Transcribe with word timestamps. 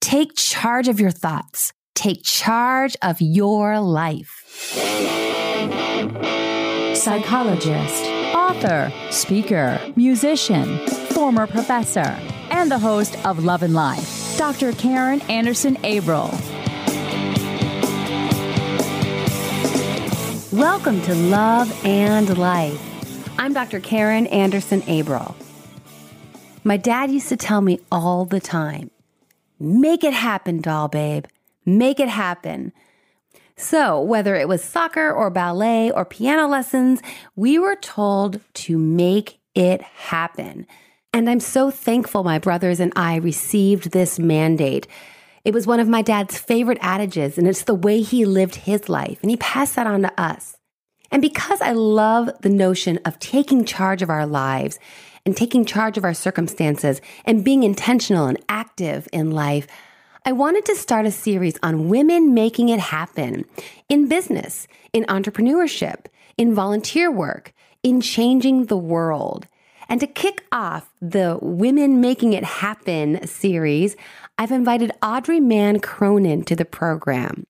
Take 0.00 0.34
charge 0.34 0.88
of 0.88 0.98
your 0.98 1.10
thoughts. 1.10 1.74
Take 1.94 2.22
charge 2.24 2.96
of 3.02 3.20
your 3.20 3.78
life. 3.80 4.44
Psychologist, 6.96 8.04
author, 8.34 8.90
speaker, 9.10 9.78
musician, 9.96 10.78
former 11.10 11.46
professor, 11.46 12.18
and 12.50 12.70
the 12.70 12.78
host 12.78 13.14
of 13.26 13.44
Love 13.44 13.62
and 13.62 13.74
Life, 13.74 14.36
Dr. 14.38 14.72
Karen 14.72 15.20
Anderson 15.28 15.76
Abril. 15.76 16.30
Welcome 20.50 21.02
to 21.02 21.14
Love 21.14 21.84
and 21.84 22.38
Life. 22.38 23.38
I'm 23.38 23.52
Dr. 23.52 23.80
Karen 23.80 24.26
Anderson 24.28 24.80
Abril. 24.82 25.34
My 26.64 26.78
dad 26.78 27.10
used 27.10 27.28
to 27.28 27.36
tell 27.36 27.60
me 27.60 27.80
all 27.92 28.24
the 28.24 28.40
time 28.40 28.90
make 29.60 30.02
it 30.02 30.14
happen, 30.14 30.60
doll 30.60 30.88
babe. 30.88 31.26
Make 31.64 32.00
it 32.00 32.08
happen. 32.08 32.72
So, 33.56 34.00
whether 34.00 34.34
it 34.36 34.48
was 34.48 34.64
soccer 34.64 35.12
or 35.12 35.28
ballet 35.28 35.90
or 35.90 36.06
piano 36.06 36.48
lessons, 36.48 37.02
we 37.36 37.58
were 37.58 37.76
told 37.76 38.40
to 38.54 38.78
make 38.78 39.38
it 39.54 39.82
happen. 39.82 40.66
And 41.12 41.28
I'm 41.28 41.40
so 41.40 41.70
thankful 41.70 42.24
my 42.24 42.38
brothers 42.38 42.80
and 42.80 42.92
I 42.96 43.16
received 43.16 43.90
this 43.90 44.18
mandate. 44.18 44.86
It 45.44 45.52
was 45.52 45.66
one 45.66 45.80
of 45.80 45.88
my 45.88 46.02
dad's 46.02 46.38
favorite 46.38 46.78
adages, 46.80 47.36
and 47.36 47.46
it's 47.46 47.64
the 47.64 47.74
way 47.74 48.00
he 48.00 48.24
lived 48.24 48.54
his 48.54 48.88
life, 48.88 49.18
and 49.22 49.30
he 49.30 49.36
passed 49.36 49.76
that 49.76 49.86
on 49.86 50.02
to 50.02 50.20
us. 50.20 50.56
And 51.10 51.20
because 51.20 51.60
I 51.60 51.72
love 51.72 52.30
the 52.40 52.50
notion 52.50 52.98
of 53.04 53.18
taking 53.18 53.64
charge 53.64 54.00
of 54.02 54.10
our 54.10 54.26
lives 54.26 54.78
and 55.24 55.36
taking 55.36 55.64
charge 55.64 55.98
of 55.98 56.04
our 56.04 56.14
circumstances 56.14 57.00
and 57.24 57.44
being 57.44 57.62
intentional 57.62 58.26
and 58.26 58.38
active 58.48 59.08
in 59.12 59.30
life, 59.30 59.66
I 60.24 60.32
wanted 60.32 60.64
to 60.66 60.76
start 60.76 61.06
a 61.06 61.10
series 61.10 61.58
on 61.62 61.88
women 61.88 62.34
making 62.34 62.68
it 62.68 62.80
happen 62.80 63.44
in 63.88 64.08
business, 64.08 64.68
in 64.92 65.04
entrepreneurship, 65.04 66.06
in 66.36 66.54
volunteer 66.54 67.10
work, 67.10 67.52
in 67.82 68.00
changing 68.00 68.66
the 68.66 68.76
world. 68.76 69.46
And 69.88 69.98
to 70.00 70.06
kick 70.06 70.44
off 70.52 70.92
the 71.00 71.38
Women 71.42 72.00
Making 72.00 72.34
It 72.34 72.44
Happen 72.44 73.26
series, 73.26 73.96
I've 74.38 74.52
invited 74.52 74.92
Audrey 75.02 75.40
Mann 75.40 75.80
Cronin 75.80 76.44
to 76.44 76.54
the 76.54 76.64
program. 76.64 77.44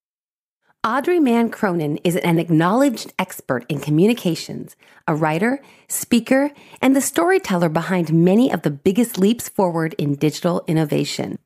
Audrey 0.82 1.20
Mann 1.20 1.50
Cronin 1.50 1.98
is 2.04 2.16
an 2.16 2.38
acknowledged 2.38 3.12
expert 3.18 3.66
in 3.68 3.80
communications, 3.80 4.76
a 5.06 5.14
writer, 5.14 5.60
speaker, 5.88 6.52
and 6.80 6.96
the 6.96 7.02
storyteller 7.02 7.68
behind 7.68 8.10
many 8.10 8.50
of 8.50 8.62
the 8.62 8.70
biggest 8.70 9.18
leaps 9.18 9.46
forward 9.46 9.94
in 9.98 10.14
digital 10.14 10.64
innovation. 10.66 11.38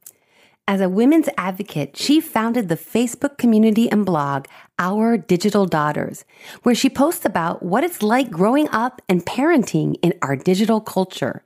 As 0.69 0.81
a 0.81 0.89
women's 0.89 1.29
advocate, 1.37 1.97
she 1.97 2.21
founded 2.21 2.69
the 2.69 2.77
Facebook 2.77 3.37
community 3.37 3.91
and 3.91 4.07
blog 4.07 4.47
Our 4.79 5.19
Digital 5.19 5.67
Daughters, 5.67 6.25
where 6.63 6.77
she 6.77 6.89
posts 6.89 7.25
about 7.25 7.61
what 7.61 7.83
it's 7.83 8.05
like 8.05 8.31
growing 8.31 8.69
up 8.69 9.03
and 9.09 9.27
parenting 9.27 9.97
in 10.01 10.15
our 10.23 10.37
digital 10.37 10.81
culture. 10.81 11.43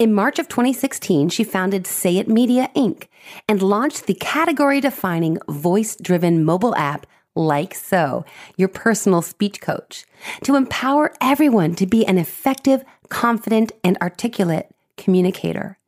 In 0.00 0.12
March 0.12 0.40
of 0.40 0.48
2016, 0.48 1.28
she 1.28 1.44
founded 1.44 1.86
Say 1.86 2.16
It 2.16 2.26
Media 2.26 2.70
Inc. 2.74 3.06
and 3.48 3.62
launched 3.62 4.06
the 4.06 4.14
category 4.14 4.80
defining 4.80 5.38
voice 5.48 5.94
driven 5.94 6.44
mobile 6.44 6.74
app 6.74 7.06
Like 7.46 7.74
So, 7.74 8.24
your 8.56 8.68
personal 8.68 9.22
speech 9.22 9.60
coach, 9.60 10.04
to 10.44 10.56
empower 10.56 11.14
everyone 11.20 11.74
to 11.76 11.86
be 11.86 12.04
an 12.04 12.18
effective, 12.18 12.84
confident, 13.08 13.72
and 13.82 13.96
articulate 14.02 14.66
communicator. 14.96 15.78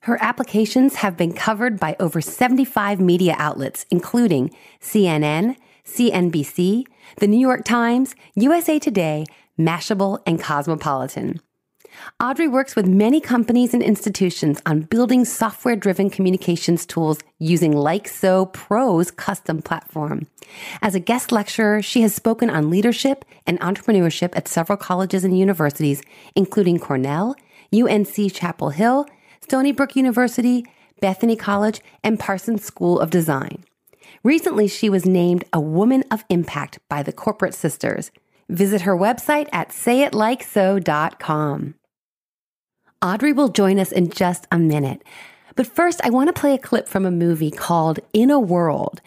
Her 0.00 0.18
applications 0.22 0.96
have 0.96 1.16
been 1.16 1.32
covered 1.32 1.80
by 1.80 1.96
over 1.98 2.20
75 2.20 3.00
media 3.00 3.34
outlets, 3.38 3.86
including 3.90 4.54
CNN, 4.80 5.56
CNBC, 5.84 6.84
The 7.16 7.26
New 7.26 7.40
York 7.40 7.64
Times, 7.64 8.14
USA 8.34 8.78
Today, 8.78 9.24
Mashable, 9.58 10.20
and 10.26 10.40
Cosmopolitan. 10.40 11.40
Audrey 12.20 12.48
works 12.48 12.74
with 12.74 12.86
many 12.86 13.20
companies 13.20 13.74
and 13.74 13.82
institutions 13.82 14.60
on 14.66 14.82
building 14.82 15.24
software 15.24 15.76
driven 15.76 16.10
communications 16.10 16.84
tools 16.84 17.18
using 17.38 17.72
Like 17.72 18.08
So 18.08 18.46
Pro's 18.46 19.10
custom 19.10 19.62
platform. 19.62 20.26
As 20.82 20.94
a 20.94 21.00
guest 21.00 21.32
lecturer, 21.32 21.82
she 21.82 22.02
has 22.02 22.14
spoken 22.14 22.50
on 22.50 22.70
leadership 22.70 23.24
and 23.46 23.60
entrepreneurship 23.60 24.36
at 24.36 24.48
several 24.48 24.76
colleges 24.76 25.24
and 25.24 25.38
universities, 25.38 26.02
including 26.34 26.78
Cornell, 26.78 27.36
UNC 27.72 28.32
Chapel 28.32 28.70
Hill, 28.70 29.06
Stony 29.40 29.72
Brook 29.72 29.96
University, 29.96 30.66
Bethany 31.00 31.36
College, 31.36 31.80
and 32.02 32.18
Parsons 32.18 32.64
School 32.64 32.98
of 32.98 33.10
Design. 33.10 33.64
Recently, 34.24 34.68
she 34.68 34.90
was 34.90 35.06
named 35.06 35.44
a 35.52 35.60
Woman 35.60 36.02
of 36.10 36.24
Impact 36.28 36.80
by 36.88 37.02
the 37.02 37.12
Corporate 37.12 37.54
Sisters. 37.54 38.10
Visit 38.48 38.80
her 38.82 38.96
website 38.96 39.48
at 39.52 39.68
sayitlikeso.com. 39.68 41.74
Audrey 43.00 43.32
will 43.32 43.48
join 43.48 43.78
us 43.78 43.92
in 43.92 44.10
just 44.10 44.48
a 44.50 44.58
minute. 44.58 45.04
But 45.54 45.68
first, 45.68 46.00
I 46.02 46.10
want 46.10 46.34
to 46.34 46.40
play 46.40 46.54
a 46.54 46.58
clip 46.58 46.88
from 46.88 47.06
a 47.06 47.12
movie 47.12 47.52
called 47.52 48.00
In 48.12 48.28
a 48.28 48.40
World. 48.40 49.00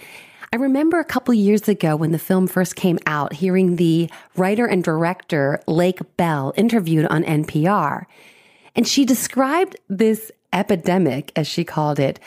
I 0.53 0.55
remember 0.55 0.99
a 0.99 1.05
couple 1.05 1.33
years 1.33 1.67
ago 1.67 1.97
when 1.97 2.13
the 2.13 2.19
film 2.19 2.47
first 2.47 2.77
came 2.77 2.99
out, 3.05 3.33
hearing 3.33 3.75
the 3.75 4.09
writer 4.37 4.65
and 4.65 4.81
director 4.81 5.59
Lake 5.67 5.99
Bell 6.15 6.53
interviewed 6.55 7.05
on 7.07 7.25
NPR. 7.25 8.05
And 8.77 8.87
she 8.87 9.03
described 9.03 9.75
this 9.89 10.31
epidemic, 10.53 11.33
as 11.35 11.47
she 11.47 11.65
called 11.65 11.99
it, 11.99 12.17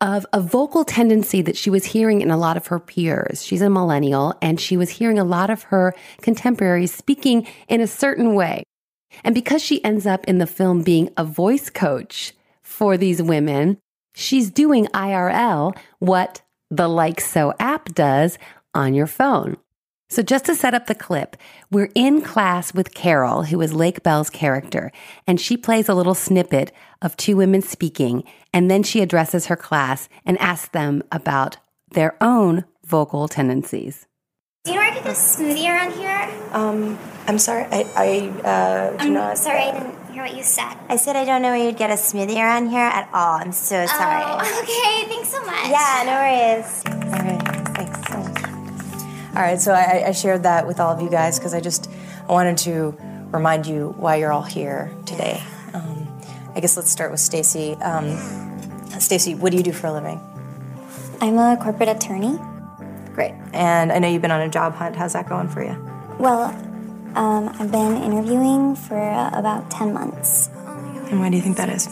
of 0.00 0.24
a 0.32 0.40
vocal 0.40 0.84
tendency 0.84 1.42
that 1.42 1.56
she 1.56 1.70
was 1.70 1.86
hearing 1.86 2.20
in 2.20 2.30
a 2.30 2.36
lot 2.36 2.56
of 2.56 2.68
her 2.68 2.78
peers. 2.78 3.44
She's 3.44 3.62
a 3.62 3.68
millennial 3.68 4.34
and 4.40 4.60
she 4.60 4.76
was 4.76 4.90
hearing 4.90 5.18
a 5.18 5.24
lot 5.24 5.50
of 5.50 5.64
her 5.64 5.96
contemporaries 6.22 6.94
speaking 6.94 7.44
in 7.66 7.80
a 7.80 7.88
certain 7.88 8.34
way. 8.34 8.62
And 9.24 9.34
because 9.34 9.62
she 9.62 9.82
ends 9.84 10.06
up 10.06 10.24
in 10.26 10.38
the 10.38 10.46
film 10.46 10.82
being 10.82 11.10
a 11.16 11.24
voice 11.24 11.70
coach 11.70 12.32
for 12.62 12.96
these 12.96 13.22
women, 13.22 13.78
she's 14.14 14.50
doing 14.50 14.86
IRL 14.86 15.76
what 15.98 16.42
the 16.70 16.88
Like 16.88 17.20
So 17.20 17.54
app 17.58 17.94
does 17.94 18.38
on 18.74 18.94
your 18.94 19.06
phone. 19.06 19.56
So, 20.10 20.22
just 20.22 20.46
to 20.46 20.54
set 20.54 20.72
up 20.72 20.86
the 20.86 20.94
clip, 20.94 21.36
we're 21.70 21.90
in 21.94 22.22
class 22.22 22.72
with 22.72 22.94
Carol, 22.94 23.42
who 23.42 23.60
is 23.60 23.74
Lake 23.74 24.02
Bell's 24.02 24.30
character, 24.30 24.90
and 25.26 25.38
she 25.38 25.54
plays 25.58 25.86
a 25.86 25.94
little 25.94 26.14
snippet 26.14 26.72
of 27.02 27.14
two 27.18 27.36
women 27.36 27.60
speaking, 27.60 28.24
and 28.54 28.70
then 28.70 28.82
she 28.82 29.02
addresses 29.02 29.46
her 29.46 29.56
class 29.56 30.08
and 30.24 30.38
asks 30.38 30.70
them 30.70 31.02
about 31.12 31.58
their 31.90 32.16
own 32.22 32.64
vocal 32.86 33.28
tendencies. 33.28 34.06
Do 34.64 34.70
you 34.70 34.76
know 34.76 34.82
where 34.82 34.92
I 34.92 34.94
could 34.94 35.04
get 35.04 35.12
a 35.12 35.18
smoothie 35.20 35.68
around 35.68 35.92
here? 35.92 36.30
Um, 36.52 36.98
I'm 37.28 37.38
sorry, 37.38 37.64
I, 37.70 37.84
I 37.94 38.40
uh, 38.40 38.90
do 38.92 38.96
I'm 39.00 39.12
not. 39.12 39.36
sorry, 39.36 39.58
I 39.58 39.72
didn't 39.72 40.12
hear 40.12 40.22
what 40.22 40.34
you 40.34 40.42
said. 40.42 40.74
I 40.88 40.96
said 40.96 41.14
I 41.14 41.26
don't 41.26 41.42
know 41.42 41.50
where 41.50 41.62
you'd 41.62 41.76
get 41.76 41.90
a 41.90 41.92
smoothie 41.92 42.36
around 42.36 42.70
here 42.70 42.80
at 42.80 43.10
all. 43.12 43.34
I'm 43.34 43.52
so 43.52 43.84
sorry. 43.84 44.22
Oh, 44.24 44.62
okay. 44.62 45.14
Thanks 45.14 45.28
so 45.28 45.44
much. 45.44 45.68
Yeah, 45.68 46.04
no 46.06 46.14
worries. 46.24 46.82
All 46.86 47.20
right, 47.20 47.76
thanks 47.76 48.08
so 48.08 48.16
much. 48.16 49.36
All 49.36 49.42
right, 49.42 49.60
so 49.60 49.72
I, 49.72 50.04
I 50.06 50.12
shared 50.12 50.44
that 50.44 50.66
with 50.66 50.80
all 50.80 50.90
of 50.90 51.02
you 51.02 51.10
guys 51.10 51.38
because 51.38 51.52
I 51.52 51.60
just 51.60 51.90
I 52.26 52.32
wanted 52.32 52.56
to 52.58 52.96
remind 53.30 53.66
you 53.66 53.94
why 53.98 54.16
you're 54.16 54.32
all 54.32 54.42
here 54.42 54.90
today. 55.04 55.42
Um, 55.74 56.08
I 56.54 56.60
guess 56.60 56.78
let's 56.78 56.90
start 56.90 57.10
with 57.10 57.20
Stacy. 57.20 57.74
Um, 57.74 58.16
Stacy, 59.00 59.34
what 59.34 59.50
do 59.52 59.58
you 59.58 59.62
do 59.62 59.72
for 59.72 59.88
a 59.88 59.92
living? 59.92 60.18
I'm 61.20 61.36
a 61.36 61.58
corporate 61.62 61.90
attorney. 61.90 62.38
Great. 63.12 63.34
And 63.52 63.92
I 63.92 63.98
know 63.98 64.08
you've 64.08 64.22
been 64.22 64.30
on 64.30 64.40
a 64.40 64.48
job 64.48 64.72
hunt. 64.76 64.96
How's 64.96 65.12
that 65.12 65.28
going 65.28 65.48
for 65.48 65.62
you? 65.62 65.76
Well, 66.18 66.54
um, 67.14 67.48
I've 67.58 67.70
been 67.72 68.02
interviewing 68.02 68.74
for 68.76 68.98
uh, 68.98 69.30
about 69.32 69.70
10 69.70 69.92
months 69.92 70.48
And 71.10 71.20
why 71.20 71.30
do 71.30 71.36
you 71.36 71.42
think 71.42 71.56
that 71.56 71.68
is? 71.68 71.88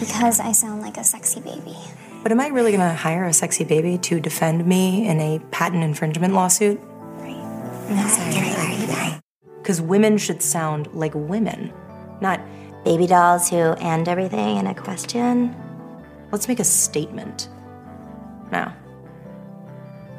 because 0.00 0.40
I 0.40 0.52
sound 0.52 0.82
like 0.82 0.96
a 0.98 1.04
sexy 1.04 1.40
baby. 1.40 1.76
But 2.22 2.30
am 2.32 2.40
I 2.40 2.48
really 2.48 2.70
going 2.72 2.86
to 2.86 2.94
hire 2.94 3.24
a 3.24 3.32
sexy 3.32 3.64
baby 3.64 3.96
to 3.98 4.20
defend 4.20 4.66
me 4.66 5.06
in 5.08 5.20
a 5.20 5.38
patent 5.52 5.82
infringement 5.84 6.34
lawsuit? 6.34 6.80
Because 9.58 9.80
women 9.80 10.18
should 10.18 10.42
sound 10.42 10.88
like 10.92 11.12
women, 11.14 11.72
not 12.20 12.40
baby 12.84 13.06
dolls 13.06 13.48
who 13.48 13.56
end 13.78 14.08
everything 14.08 14.56
in 14.58 14.66
a 14.66 14.74
question. 14.74 15.54
let's 16.32 16.46
make 16.48 16.60
a 16.60 16.64
statement. 16.64 17.48
Now, 18.52 18.74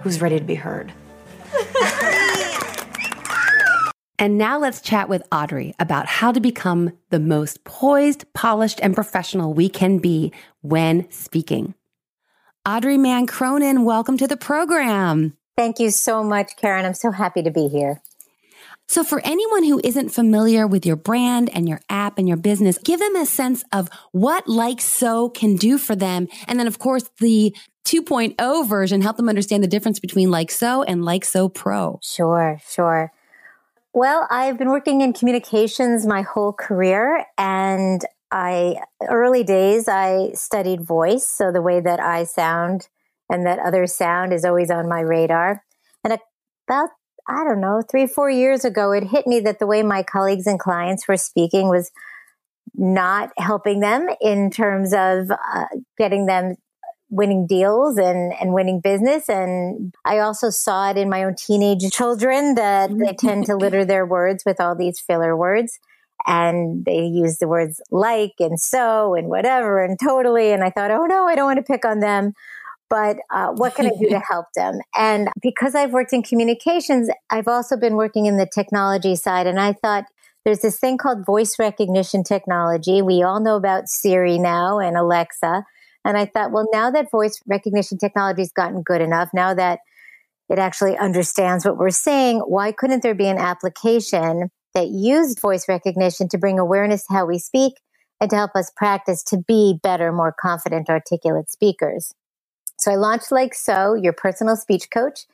who's 0.02 0.22
ready 0.22 0.40
to 0.40 0.46
be 0.46 0.56
heard? 0.56 0.92
And 4.20 4.40
now 4.40 4.58
let's 4.58 4.82
chat 4.82 5.10
with 5.10 5.22
Audrey 5.32 5.76
about 5.80 6.08
how 6.08 6.32
to 6.32 6.40
become 6.40 6.94
the 7.12 7.20
most 7.20 7.64
poised, 7.64 8.26
polished, 8.34 8.80
and 8.82 8.96
professional 8.96 9.54
we 9.54 9.70
can 9.70 10.00
be 10.00 10.34
when 10.62 11.10
speaking. 11.12 11.76
Audrey 12.68 12.98
Mann 12.98 13.28
Cronin, 13.28 13.86
welcome 13.86 14.18
to 14.18 14.28
the 14.28 14.36
program. 14.36 15.38
Thank 15.56 15.80
you 15.80 15.92
so 15.92 16.24
much, 16.24 16.54
Karen. 16.58 16.86
I'm 16.86 16.96
so 16.96 17.12
happy 17.12 17.44
to 17.44 17.52
be 17.52 17.68
here. 17.68 18.02
So, 18.88 19.04
for 19.04 19.22
anyone 19.24 19.64
who 19.64 19.82
isn't 19.84 20.10
familiar 20.10 20.66
with 20.66 20.86
your 20.86 20.96
brand 20.96 21.50
and 21.54 21.70
your 21.70 21.82
app 21.90 22.18
and 22.18 22.28
your 22.28 22.38
business, 22.38 22.78
give 22.80 23.00
them 23.00 23.16
a 23.18 23.26
sense 23.26 23.64
of 23.72 23.90
what 24.14 24.48
Like 24.48 24.82
So 24.82 25.30
can 25.30 25.58
do 25.58 25.78
for 25.78 25.96
them. 25.96 26.28
And 26.48 26.60
then, 26.60 26.68
of 26.68 26.80
course, 26.80 27.10
the 27.20 27.56
2.0 27.86 28.68
version, 28.68 29.02
help 29.02 29.18
them 29.18 29.30
understand 29.30 29.64
the 29.64 29.68
difference 29.68 30.00
between 30.00 30.32
Like 30.32 30.50
So 30.50 30.84
and 30.84 31.06
Like 31.06 31.26
So 31.26 31.50
Pro. 31.50 32.00
Sure, 32.02 32.60
sure. 32.68 33.12
Well, 33.98 34.28
I've 34.30 34.60
been 34.60 34.70
working 34.70 35.02
in 35.02 35.12
communications 35.12 36.06
my 36.06 36.22
whole 36.22 36.54
career 36.54 37.26
and 37.36 38.00
I 38.30 38.76
early 39.10 39.44
days 39.44 39.88
I 39.88 40.34
studied 40.36 40.86
voice, 40.86 41.28
so 41.28 41.52
the 41.52 41.64
way 41.64 41.80
that 41.80 42.00
I 42.00 42.26
sound 42.26 42.90
and 43.28 43.44
that 43.48 43.58
others 43.58 43.96
sound 43.96 44.34
is 44.34 44.46
always 44.46 44.70
on 44.70 44.88
my 44.88 45.00
radar. 45.00 45.64
And 46.04 46.14
about 46.68 46.90
I 47.28 47.44
don't 47.44 47.60
know, 47.60 47.82
3 47.90 48.06
4 48.06 48.30
years 48.30 48.64
ago 48.64 48.92
it 48.92 49.06
hit 49.06 49.26
me 49.26 49.40
that 49.40 49.58
the 49.58 49.66
way 49.66 49.82
my 49.82 50.04
colleagues 50.04 50.46
and 50.46 50.60
clients 50.60 51.08
were 51.08 51.18
speaking 51.18 51.68
was 51.68 51.90
not 52.76 53.32
helping 53.40 53.80
them 53.80 54.10
in 54.22 54.52
terms 54.52 54.94
of 54.94 55.32
uh, 55.32 55.66
getting 55.98 56.28
them 56.28 56.56
winning 57.10 57.48
deals 57.48 57.98
and, 57.98 58.34
and 58.40 58.54
winning 58.54 58.80
business. 58.82 59.30
And 59.30 59.94
I 60.04 60.20
also 60.20 60.50
saw 60.50 60.90
it 60.90 60.98
in 60.98 61.10
my 61.10 61.24
own 61.24 61.36
teenage 61.36 61.90
children 61.92 62.56
that 62.56 62.90
they 62.98 63.14
tend 63.14 63.46
to 63.46 63.56
litter 63.56 63.86
their 63.86 64.06
words 64.06 64.44
with 64.46 64.60
all 64.60 64.76
these 64.76 65.00
filler 65.00 65.36
words. 65.36 65.80
And 66.26 66.84
they 66.84 67.06
use 67.06 67.38
the 67.38 67.48
words 67.48 67.82
like 67.92 68.34
and 68.40 68.60
so 68.60 69.16
and 69.16 69.30
whatever 69.30 69.84
and 69.84 69.98
totally. 70.00 70.52
And 70.52 70.64
I 70.64 70.70
thought, 70.70 70.92
oh 70.92 71.06
no, 71.06 71.26
I 71.26 71.36
don't 71.36 71.46
want 71.46 71.58
to 71.58 71.64
pick 71.64 71.86
on 71.86 72.00
them. 72.00 72.34
But 72.90 73.18
uh, 73.30 73.50
what 73.50 73.76
can 73.76 73.86
I 73.86 73.92
do 74.00 74.10
to 74.10 74.20
help 74.20 74.48
them? 74.56 74.80
And 74.98 75.30
because 75.42 75.76
I've 75.76 75.92
worked 75.92 76.14
in 76.14 76.24
communications, 76.24 77.10
I've 77.30 77.48
also 77.48 77.76
been 77.78 77.96
working 77.96 78.26
in 78.26 78.38
the 78.38 78.50
technology 78.54 79.16
side. 79.16 79.46
And 79.46 79.60
I 79.60 79.74
thought, 79.74 80.06
there's 80.46 80.60
this 80.60 80.80
thing 80.80 80.98
called 80.98 81.26
voice 81.26 81.60
recognition 81.60 82.24
technology. 82.24 83.02
We 83.02 83.22
all 83.22 83.42
know 83.42 83.58
about 83.58 83.90
Siri 83.90 84.40
now 84.40 84.80
and 84.80 84.96
Alexa. 84.96 85.66
And 86.08 86.18
I 86.18 86.26
thought, 86.26 86.54
well, 86.54 86.70
now 86.72 86.90
that 86.90 87.12
voice 87.12 87.42
recognition 87.48 87.98
technology 87.98 88.42
has 88.42 88.54
gotten 88.54 88.82
good 88.82 89.02
enough, 89.02 89.28
now 89.34 89.54
that 89.54 89.80
it 90.50 90.58
actually 90.58 90.98
understands 90.98 91.66
what 91.66 91.78
we're 91.78 91.90
saying, 91.90 92.40
why 92.40 92.72
couldn't 92.72 93.04
there 93.04 93.14
be 93.14 93.28
an 93.28 93.38
application 93.38 94.50
that 94.74 94.88
used 94.88 95.42
voice 95.42 95.68
recognition 95.68 96.30
to 96.30 96.38
bring 96.38 96.60
awareness 96.60 97.06
to 97.08 97.14
how 97.14 97.26
we 97.26 97.38
speak 97.38 97.74
and 98.22 98.30
to 98.30 98.38
help 98.38 98.52
us 98.56 98.72
practice 98.74 99.22
to 99.24 99.38
be 99.46 99.80
better, 99.84 100.14
more 100.14 100.34
confident, 100.40 100.90
articulate 100.90 101.50
speakers? 101.50 102.14
So 102.80 102.90
I 102.90 102.96
launched 102.96 103.34
Like 103.34 103.54
So, 103.54 103.94
your 103.94 104.14
personal 104.14 104.56
speech 104.56 104.90
coach 104.90 105.26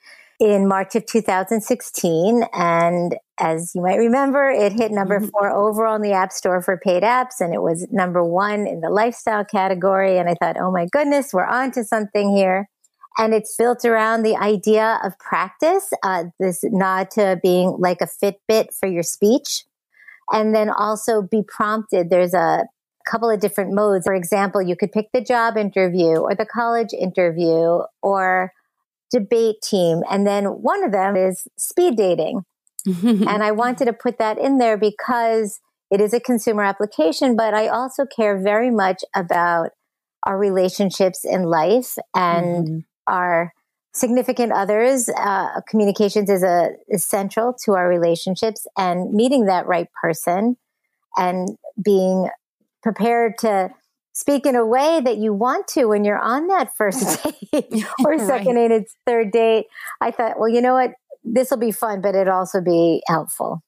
in 0.44 0.68
March 0.68 0.94
of 0.96 1.06
2016. 1.06 2.44
And 2.52 3.16
as 3.40 3.72
you 3.74 3.82
might 3.82 3.96
remember, 3.96 4.50
it 4.50 4.74
hit 4.74 4.92
number 4.92 5.20
mm-hmm. 5.20 5.30
four 5.30 5.50
overall 5.50 5.96
in 5.96 6.02
the 6.02 6.12
App 6.12 6.34
Store 6.34 6.62
for 6.62 6.78
paid 6.78 7.02
apps, 7.02 7.40
and 7.40 7.54
it 7.54 7.62
was 7.62 7.88
number 7.92 8.22
one 8.22 8.68
in 8.68 8.82
the 8.82 8.90
lifestyle 8.90 9.46
category. 9.46 10.18
And 10.18 10.30
I 10.30 10.36
thought, 10.36 10.58
oh 10.60 10.70
my 10.70 10.86
goodness, 10.92 11.32
we're 11.32 11.46
on 11.46 11.72
to 11.72 11.86
something 11.86 12.36
here. 12.36 12.68
And 13.18 13.34
it's 13.34 13.56
built 13.56 13.86
around 13.86 14.24
the 14.24 14.36
idea 14.36 15.00
of 15.02 15.18
practice, 15.18 15.90
uh, 16.04 16.26
this 16.40 16.60
nod 16.64 17.10
to 17.12 17.40
being 17.42 17.78
like 17.80 18.02
a 18.02 18.08
Fitbit 18.08 18.76
for 18.78 18.90
your 18.90 19.04
speech. 19.04 19.64
And 20.32 20.54
then 20.54 20.70
also 20.70 21.22
be 21.22 21.44
prompted. 21.48 22.10
There's 22.10 22.34
a 22.34 22.66
couple 23.10 23.30
of 23.30 23.40
different 23.40 23.74
modes. 23.74 24.06
For 24.06 24.14
example, 24.14 24.62
you 24.62 24.76
could 24.76 24.92
pick 24.92 25.08
the 25.14 25.22
job 25.22 25.56
interview 25.56 26.18
or 26.18 26.36
the 26.36 26.46
college 26.46 26.92
interview 26.92 27.80
or 28.02 28.52
debate 29.14 29.62
team. 29.64 30.02
And 30.10 30.28
then 30.28 30.46
one 30.46 30.84
of 30.84 30.92
them 30.92 31.16
is 31.16 31.48
speed 31.58 31.96
dating. 31.96 32.42
and 32.86 33.44
I 33.44 33.52
wanted 33.52 33.86
to 33.86 33.94
put 33.94 34.18
that 34.18 34.38
in 34.38 34.58
there 34.58 34.78
because 34.78 35.62
it 35.90 36.02
is 36.02 36.14
a 36.14 36.20
consumer 36.20 36.64
application, 36.64 37.38
but 37.38 37.54
I 37.54 37.68
also 37.68 38.04
care 38.06 38.42
very 38.42 38.72
much 38.72 39.04
about 39.16 39.70
our 40.26 40.38
relationships 40.38 41.24
in 41.24 41.44
life 41.44 41.96
and 42.16 42.68
mm. 42.68 42.86
our 43.08 43.54
significant 43.94 44.52
others. 44.52 45.08
Uh, 45.10 45.62
communications 45.70 46.30
is 46.30 46.44
a 46.44 46.70
essential 46.92 47.56
to 47.66 47.74
our 47.74 47.88
relationships 47.88 48.66
and 48.78 49.14
meeting 49.14 49.46
that 49.46 49.68
right 49.68 49.88
person 50.02 50.58
and 51.16 51.50
being 51.82 52.28
prepared 52.82 53.38
to 53.40 53.70
speak 54.14 54.46
in 54.46 54.56
a 54.56 54.66
way 54.66 55.02
that 55.04 55.18
you 55.18 55.34
want 55.34 55.68
to 55.68 55.86
when 55.86 56.06
you're 56.06 56.20
on 56.20 56.48
that 56.48 56.76
first 56.76 57.24
date 57.52 57.86
or 58.06 58.18
second 58.20 58.56
right. 58.56 58.70
date, 58.70 58.72
it's 58.72 58.96
third 59.06 59.32
date. 59.32 59.66
I 60.00 60.12
thought, 60.12 60.40
well, 60.40 60.50
you 60.50 60.62
know 60.62 60.74
what? 60.74 60.92
This 61.24 61.52
will 61.52 61.58
be 61.58 61.72
fun, 61.72 62.02
but 62.02 62.16
it'll 62.16 62.34
also 62.34 62.62
be 62.62 63.02
helpful. 63.08 63.64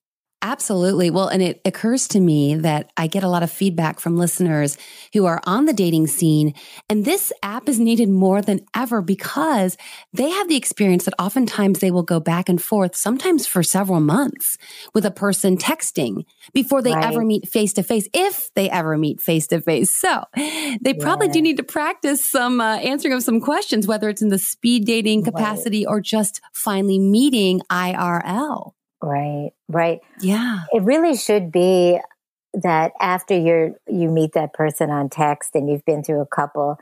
Absolutely. 0.46 1.10
Well, 1.10 1.28
and 1.28 1.42
it 1.42 1.60
occurs 1.66 2.08
to 2.10 2.20
me 2.20 2.54
that 2.54 2.92
I 2.96 3.08
get 3.08 3.24
a 3.24 3.28
lot 3.28 3.42
of 3.42 3.50
feedback 3.50 4.00
from 4.00 4.16
listeners 4.16 4.78
who 5.12 5.26
are 5.26 5.42
on 5.46 5.66
the 5.66 5.74
dating 5.74 6.06
scene. 6.06 6.54
And 6.88 7.04
this 7.04 7.34
app 7.42 7.68
is 7.68 7.80
needed 7.80 8.10
more 8.10 8.44
than 8.44 8.60
ever 8.76 9.02
because 9.02 9.76
they 10.14 10.30
have 10.30 10.48
the 10.48 10.56
experience 10.56 11.06
that 11.06 11.16
oftentimes 11.18 11.80
they 11.80 11.90
will 11.90 12.04
go 12.04 12.20
back 12.20 12.48
and 12.48 12.62
forth, 12.62 12.96
sometimes 12.96 13.48
for 13.48 13.64
several 13.64 14.00
months 14.00 14.60
with 14.94 15.04
a 15.04 15.10
person 15.10 15.58
texting 15.58 16.26
before 16.54 16.84
they 16.84 16.94
right. 16.94 17.06
ever 17.06 17.26
meet 17.26 17.48
face 17.48 17.74
to 17.74 17.82
face, 17.82 18.08
if 18.14 18.54
they 18.54 18.70
ever 18.70 19.00
meet 19.00 19.22
face 19.22 19.48
to 19.48 19.62
face. 19.62 20.00
So 20.00 20.26
they 20.80 20.94
probably 20.94 21.26
yeah. 21.28 21.34
do 21.34 21.42
need 21.42 21.58
to 21.58 21.64
practice 21.64 22.24
some 22.24 22.62
uh, 22.62 22.78
answering 22.78 23.16
of 23.16 23.24
some 23.24 23.42
questions, 23.42 23.88
whether 23.88 24.10
it's 24.10 24.22
in 24.22 24.30
the 24.30 24.38
speed 24.38 24.86
dating 24.86 25.24
capacity 25.24 25.88
right. 25.88 25.92
or 25.92 26.02
just 26.02 26.40
finally 26.54 27.00
meeting 27.00 27.62
IRL. 27.72 28.74
Right, 29.06 29.52
right. 29.70 30.00
Yeah. 30.20 30.62
It 30.74 30.82
really 30.82 31.16
should 31.16 31.52
be 31.52 32.00
that 32.54 32.94
after 33.00 33.38
you're 33.38 33.76
you 33.88 34.10
meet 34.10 34.34
that 34.34 34.54
person 34.54 34.90
on 34.90 35.10
text 35.10 35.52
and 35.54 35.70
you've 35.70 35.86
been 35.86 36.04
through 36.04 36.22
a 36.22 36.26
couple, 36.26 36.80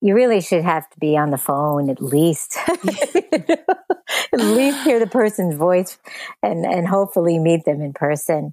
you 0.00 0.16
really 0.16 0.40
should 0.40 0.64
have 0.64 0.90
to 0.90 0.98
be 0.98 1.16
on 1.16 1.30
the 1.30 1.38
phone 1.38 1.88
at 1.88 2.02
least. 2.02 2.58
at 2.68 4.40
least 4.40 4.82
hear 4.82 4.98
the 4.98 5.06
person's 5.06 5.54
voice 5.54 5.96
and 6.42 6.66
and 6.66 6.88
hopefully 6.88 7.38
meet 7.38 7.64
them 7.64 7.80
in 7.80 7.92
person. 7.92 8.52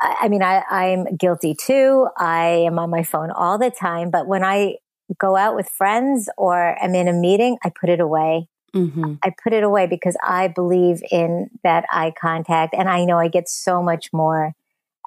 I, 0.00 0.16
I 0.22 0.28
mean, 0.28 0.42
I, 0.42 0.62
I'm 0.70 1.16
guilty 1.16 1.56
too. 1.60 2.06
I 2.16 2.64
am 2.66 2.78
on 2.78 2.90
my 2.90 3.02
phone 3.02 3.32
all 3.32 3.58
the 3.58 3.72
time, 3.72 4.10
but 4.10 4.28
when 4.28 4.44
I 4.44 4.76
go 5.18 5.34
out 5.34 5.56
with 5.56 5.68
friends 5.68 6.28
or 6.38 6.78
I'm 6.80 6.94
in 6.94 7.08
a 7.08 7.12
meeting, 7.12 7.58
I 7.64 7.70
put 7.70 7.90
it 7.90 7.98
away. 7.98 8.48
Mm-hmm. 8.76 9.14
I 9.22 9.32
put 9.42 9.52
it 9.52 9.64
away 9.64 9.86
because 9.86 10.16
I 10.22 10.48
believe 10.48 11.02
in 11.10 11.48
that 11.64 11.84
eye 11.90 12.12
contact. 12.20 12.74
And 12.76 12.88
I 12.88 13.04
know 13.04 13.18
I 13.18 13.28
get 13.28 13.48
so 13.48 13.82
much 13.82 14.12
more 14.12 14.52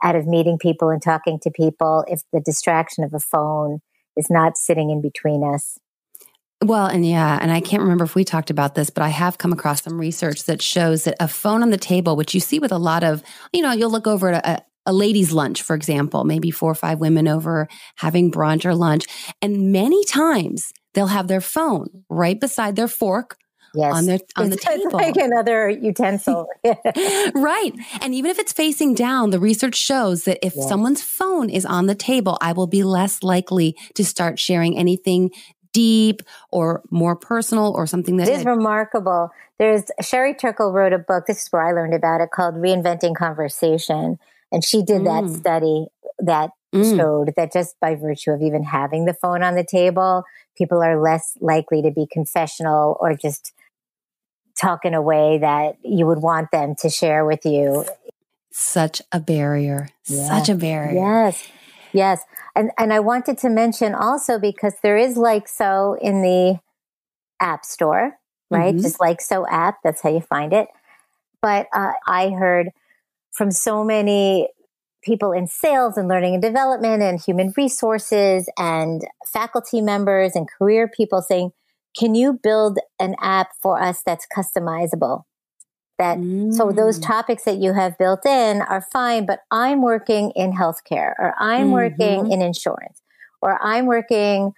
out 0.04 0.16
of 0.16 0.25
meeting 0.25 0.57
people 0.57 0.89
and 0.89 1.01
talking 1.01 1.39
to 1.44 1.51
people 1.51 2.04
if 2.07 2.21
the 2.33 2.39
distraction 2.39 3.04
of 3.04 3.13
a 3.13 3.19
phone 3.19 3.81
is 4.18 4.30
not 4.30 4.57
sitting 4.57 4.89
in 4.89 5.01
between 5.01 5.44
us. 5.44 5.77
Well, 6.63 6.88
and 6.88 7.06
yeah, 7.06 7.38
and 7.42 7.51
I 7.51 7.62
can't 7.62 7.81
remember 7.81 8.04
if 8.04 8.16
we 8.16 8.25
talked 8.25 8.50
about 8.50 8.75
this, 8.75 8.89
but 8.89 9.04
I 9.04 9.10
have 9.10 9.38
come 9.38 9.54
across 9.54 9.83
some 9.83 9.99
research 9.99 10.44
that 10.45 10.61
shows 10.61 11.06
that 11.06 11.16
a 11.19 11.28
phone 11.28 11.61
on 11.61 11.69
the 11.69 11.78
table, 11.78 12.18
which 12.18 12.33
you 12.33 12.42
see 12.42 12.59
with 12.59 12.73
a 12.73 12.78
lot 12.78 13.04
of, 13.04 13.23
you 13.54 13.61
know, 13.61 13.71
you'll 13.71 13.92
look 13.92 14.07
over 14.07 14.33
at 14.33 14.45
a, 14.45 14.66
a 14.85 14.92
ladies' 14.92 15.31
lunch, 15.31 15.61
for 15.61 15.73
example, 15.73 16.26
maybe 16.26 16.52
four 16.52 16.71
or 16.71 16.76
five 16.76 16.99
women 16.99 17.30
over 17.30 17.69
having 17.95 18.30
brunch 18.30 18.66
or 18.66 18.76
lunch. 18.76 19.06
And 19.42 19.71
many 19.71 20.04
times 20.04 20.73
they'll 20.94 21.07
have 21.07 21.30
their 21.30 21.42
phone 21.42 22.04
right 22.09 22.38
beside 22.38 22.76
their 22.76 22.90
fork 22.90 23.38
yes. 23.73 23.94
on 23.94 24.06
their 24.06 24.19
on 24.35 24.52
it's, 24.52 24.64
the 24.64 24.69
table. 24.69 24.83
It's 24.85 24.94
like 24.94 25.16
another 25.18 25.69
utensil. 25.69 26.47
right. 26.64 27.71
And 28.02 28.14
even 28.14 28.31
if 28.31 28.40
it's 28.40 28.54
facing 28.54 28.95
down, 28.95 29.30
the 29.30 29.40
research 29.40 29.76
shows 29.76 30.23
that 30.23 30.45
if 30.45 30.56
yes. 30.56 30.68
someone's 30.68 31.02
phone 31.02 31.49
is 31.49 31.66
on 31.66 31.85
the 31.85 31.95
table, 31.95 32.38
I 32.42 32.54
will 32.54 32.68
be 32.68 32.83
less 32.83 33.23
likely 33.23 33.76
to 33.95 34.06
start 34.06 34.40
sharing 34.40 34.78
anything 34.78 35.31
deep 35.71 36.21
or 36.52 36.81
more 36.90 37.16
personal 37.16 37.73
or 37.76 37.85
something 37.85 38.18
that 38.18 38.28
is 38.28 38.45
remarkable. 38.45 39.30
There's 39.59 39.83
Sherry 40.02 40.33
Turkle 40.33 40.71
wrote 40.71 40.94
a 40.94 40.97
book. 40.97 41.26
This 41.28 41.44
is 41.44 41.47
where 41.49 41.61
I 41.61 41.71
learned 41.71 41.94
about 41.94 42.21
it 42.21 42.31
called 42.31 42.56
Reinventing 42.56 43.16
Conversation. 43.16 44.18
And 44.52 44.64
she 44.64 44.83
did 44.83 45.02
mm. 45.02 45.06
that 45.06 45.38
study 45.38 45.88
that 46.19 46.52
mm. 46.73 46.97
showed 46.97 47.33
that 47.35 47.54
just 47.54 47.80
by 47.80 47.95
virtue 47.95 48.31
of 48.31 48.42
even 48.42 48.64
having 48.64 49.06
the 49.06 49.14
phone 49.14 49.44
on 49.44 49.56
the 49.56 49.64
table, 49.64 50.23
people 50.57 50.81
are 50.81 51.02
less 51.02 51.38
likely 51.40 51.81
to 51.81 51.92
be 51.92 52.07
confessional 52.11 52.97
or 52.99 53.16
just 53.16 53.54
talk 54.58 54.86
in 54.86 54.94
a 54.94 55.02
way 55.02 55.38
that 55.40 55.78
you 55.84 56.06
would 56.06 56.22
want 56.22 56.52
them 56.52 56.76
to 56.80 56.90
share 56.90 57.26
with 57.26 57.46
you. 57.46 57.86
Such 58.52 59.02
a 59.12 59.20
barrier. 59.20 59.90
Such 60.04 60.50
a 60.50 60.56
barrier. 60.56 60.94
Yes. 60.94 61.48
Yes. 61.94 62.22
And 62.56 62.72
and 62.78 62.94
I 62.94 63.00
wanted 63.00 63.38
to 63.40 63.50
mention 63.50 63.96
also 63.96 64.40
because 64.40 64.74
there 64.84 64.98
is 64.98 65.18
like 65.18 65.48
so 65.48 65.98
in 66.02 66.22
the 66.22 66.60
app 67.40 67.66
store, 67.66 68.18
right? 68.50 68.74
Mm-hmm. 68.74 68.84
Just 68.84 69.00
like 69.00 69.22
so 69.22 69.48
app, 69.48 69.78
that's 69.84 70.02
how 70.02 70.10
you 70.10 70.22
find 70.22 70.54
it. 70.54 70.68
But 71.42 71.68
uh, 71.74 71.94
I 72.06 72.30
heard 72.30 72.70
from 73.32 73.52
so 73.52 73.84
many 73.84 74.50
people 75.02 75.32
in 75.32 75.48
sales 75.48 75.98
and 75.98 76.08
learning 76.08 76.34
and 76.34 76.44
development 76.44 77.02
and 77.02 77.20
human 77.20 77.54
resources 77.56 78.50
and 78.58 79.02
faculty 79.26 79.82
members 79.82 80.36
and 80.36 80.48
career 80.50 80.88
people 80.88 81.22
saying, 81.22 81.52
can 81.98 82.16
you 82.16 82.34
build 82.34 82.80
an 83.00 83.16
app 83.22 83.50
for 83.62 83.81
us 83.81 84.02
that's 84.06 84.28
customizable? 84.36 85.24
That 85.98 86.18
mm. 86.18 86.54
so 86.54 86.72
those 86.72 86.98
mm. 87.00 87.06
topics 87.06 87.44
that 87.44 87.58
you 87.58 87.74
have 87.74 87.98
built 87.98 88.26
in 88.26 88.62
are 88.62 88.86
fine, 88.94 89.26
but 89.26 89.40
I'm 89.52 89.81
working 89.81 90.31
in 90.36 90.54
healthcare 90.54 91.14
or 91.19 91.34
I'm 91.40 91.66
mm-hmm. 91.66 91.72
working 91.72 92.31
in 92.31 92.42
insurance 92.42 93.02
or 93.42 93.62
I'm 93.62 93.86
working 93.86 94.54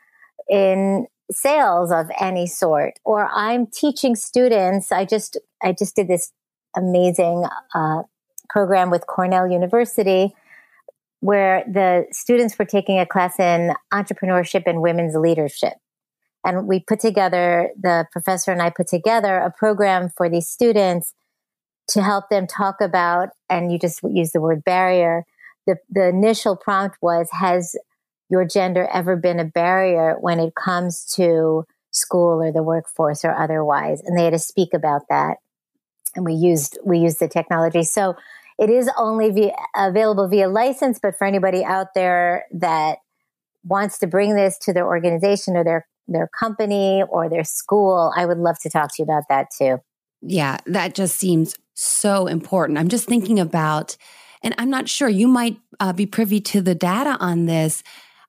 in 0.50 1.08
sales 1.32 1.92
of 1.92 2.12
any 2.20 2.46
sort, 2.46 2.96
or 3.06 3.30
I'm 3.32 3.68
teaching 3.68 4.16
students. 4.16 4.92
I 4.92 5.06
just 5.06 5.38
I 5.64 5.72
just 5.72 5.96
did 5.96 6.08
this 6.08 6.32
amazing 6.76 7.46
uh, 7.74 8.04
program 8.50 8.90
with 8.90 9.08
Cornell 9.08 9.50
University 9.50 10.34
where 11.22 11.64
the 11.72 12.06
students 12.12 12.58
were 12.58 12.66
taking 12.66 13.00
a 13.00 13.06
class 13.06 13.40
in 13.40 13.74
entrepreneurship 13.94 14.64
and 14.66 14.82
women's 14.82 15.16
leadership. 15.16 15.74
And 16.44 16.68
we 16.68 16.80
put 16.80 17.00
together, 17.00 17.70
the 17.80 18.08
professor 18.12 18.52
and 18.52 18.62
I 18.62 18.72
put 18.72 18.88
together 18.88 19.38
a 19.38 19.52
program 19.52 20.10
for 20.10 20.28
these 20.30 20.50
students 20.50 21.14
to 21.90 22.02
help 22.02 22.30
them 22.30 22.48
talk 22.48 22.82
about, 22.82 23.30
and 23.50 23.72
you 23.72 23.78
just 23.78 24.02
use 24.04 24.32
the 24.32 24.42
word 24.42 24.64
barrier. 24.64 25.26
The, 25.68 25.78
the 25.90 26.08
initial 26.08 26.56
prompt 26.56 26.98
was, 27.02 27.30
has 27.32 27.76
your 28.30 28.46
gender 28.46 28.88
ever 28.92 29.16
been 29.16 29.40
a 29.40 29.46
barrier 29.46 30.16
when 30.20 30.40
it 30.40 30.56
comes 30.56 31.06
to 31.16 31.66
school 31.92 32.42
or 32.42 32.52
the 32.52 32.64
workforce 32.64 33.26
or 33.26 33.36
otherwise? 33.36 34.02
And 34.02 34.18
they 34.18 34.24
had 34.24 34.34
to 34.34 34.40
speak 34.40 34.74
about 34.74 35.04
that. 35.10 35.38
And 36.16 36.26
we 36.26 36.34
used, 36.34 36.80
we 36.84 37.00
used 37.00 37.20
the 37.20 37.28
technology. 37.28 37.84
So 37.84 38.16
it 38.58 38.70
is 38.70 38.90
only 38.98 39.30
via, 39.32 39.54
available 39.76 40.28
via 40.28 40.48
license, 40.48 40.98
but 41.00 41.18
for 41.18 41.26
anybody 41.26 41.64
out 41.64 41.94
there 41.94 42.46
that 42.54 43.00
wants 43.64 44.00
to 44.00 44.08
bring 44.08 44.36
this 44.36 44.58
to 44.60 44.74
their 44.74 44.88
organization 44.88 45.56
or 45.56 45.64
their, 45.64 45.88
their 46.12 46.30
company 46.39 47.03
or 47.10 47.30
their 47.30 47.44
school, 47.44 48.13
I 48.15 48.25
would 48.25 48.38
love 48.38 48.58
to 48.62 48.70
talk 48.70 48.89
to 48.89 48.96
you 49.00 49.03
about 49.03 49.24
that 49.30 49.48
too. 49.58 49.77
Yeah, 50.22 50.58
that 50.65 50.94
just 50.94 51.18
seems 51.18 51.56
so 51.74 52.27
important. 52.27 52.77
I'm 52.77 52.89
just 52.89 53.08
thinking 53.08 53.39
about, 53.39 53.98
and 54.44 54.53
I'm 54.58 54.70
not 54.70 54.88
sure, 54.88 55.10
you 55.10 55.27
might 55.27 55.58
uh, 55.80 55.94
be 55.94 56.06
privy 56.06 56.39
to 56.41 56.62
the 56.62 56.75
data 56.75 57.18
on 57.20 57.46
this. 57.46 57.84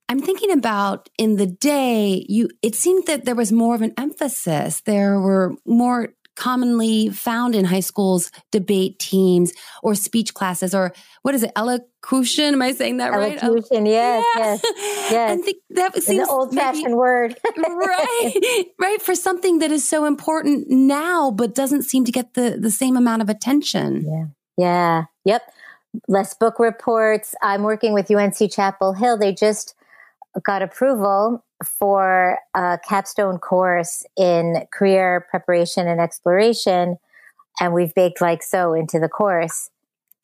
I'm 0.09 0.21
thinking 0.21 0.51
about 0.51 1.09
in 1.19 1.37
the 1.37 1.47
day, 1.47 2.25
you 2.29 2.49
it 2.61 2.75
seemed 2.75 3.07
that 3.07 3.25
there 3.25 3.35
was 3.35 3.53
more 3.53 3.75
of 3.75 3.83
an 3.83 3.95
emphasis. 3.97 4.81
There 4.83 5.21
were 5.21 5.55
more 5.65 6.15
commonly 6.35 7.09
found 7.11 7.55
in 7.55 7.65
high 7.65 7.81
schools 7.81 8.31
debate 8.51 8.99
teams 8.99 9.53
or 9.83 9.95
speech 9.95 10.35
classes 10.35 10.75
or 10.75 10.93
what 11.23 11.35
is 11.35 11.43
it 11.43 11.53
elocution? 11.57 12.55
Am 12.55 12.63
i 12.63 12.73
saying 12.73 12.97
that 12.99 13.13
right? 13.13 13.39
Oh, 13.43 13.49
elocution 13.49 13.87
yes 13.87 14.25
yeah. 14.37 14.43
yes 14.43 14.61
yes. 15.11 15.31
And 15.31 15.45
think 15.45 15.59
that 15.71 15.95
seems 16.03 16.29
an 16.29 16.35
old-fashioned 16.35 16.97
word. 16.97 17.37
Right 17.57 18.65
right 18.79 19.03
for 19.03 19.15
something 19.15 19.59
that 19.59 19.71
is 19.71 19.87
so 19.87 20.05
important 20.05 20.69
now 20.69 21.31
but 21.31 21.55
doesn't 21.55 21.83
seem 21.83 22.05
to 22.05 22.13
get 22.13 22.35
the 22.35 22.57
the 22.59 22.71
same 22.71 22.97
amount 22.97 23.23
of 23.23 23.29
attention. 23.29 24.05
Yeah 24.07 24.27
yeah 24.57 25.05
yep. 25.25 25.43
Less 26.09 26.33
book 26.33 26.59
reports. 26.59 27.35
I'm 27.43 27.63
working 27.63 27.93
with 27.93 28.11
unc 28.11 28.51
chapel 28.51 28.95
hill. 28.95 29.19
They 29.19 29.35
just 29.35 29.75
got 30.43 30.63
approval 30.63 31.45
for 31.65 32.39
a 32.55 32.79
capstone 32.87 33.39
course 33.39 34.05
in 34.17 34.67
career 34.73 35.27
preparation 35.31 35.89
and 35.89 36.01
exploration. 36.01 36.97
And 37.61 37.75
we've 37.75 37.95
baked 37.95 38.21
like 38.21 38.43
so 38.43 38.75
into 38.75 38.99
the 38.99 39.09
course 39.09 39.71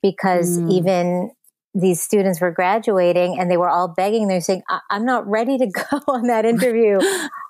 because 0.03 0.59
mm. 0.59 0.73
even 0.73 1.31
these 1.75 2.01
students 2.01 2.41
were 2.41 2.51
graduating 2.51 3.39
and 3.39 3.51
they 3.51 3.57
were 3.57 3.69
all 3.69 3.89
begging. 3.89 4.29
They're 4.29 4.41
saying, 4.41 4.63
I- 4.69 4.81
am 4.91 5.05
not 5.05 5.27
ready 5.29 5.59
to 5.59 5.67
go 5.91 5.99
on 6.09 6.27
that 6.27 6.45
interview. 6.45 6.99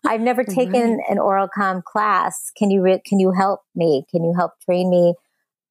I've 0.06 0.20
never 0.20 0.44
taken 0.44 0.96
right. 0.96 1.04
an 1.08 1.18
oral 1.18 1.48
com 1.48 1.82
class. 1.86 2.50
Can 2.56 2.70
you, 2.70 2.82
re- 2.82 3.02
can 3.04 3.20
you 3.20 3.32
help 3.32 3.60
me? 3.74 4.04
Can 4.10 4.24
you 4.24 4.34
help 4.34 4.52
train 4.64 4.90
me? 4.90 5.14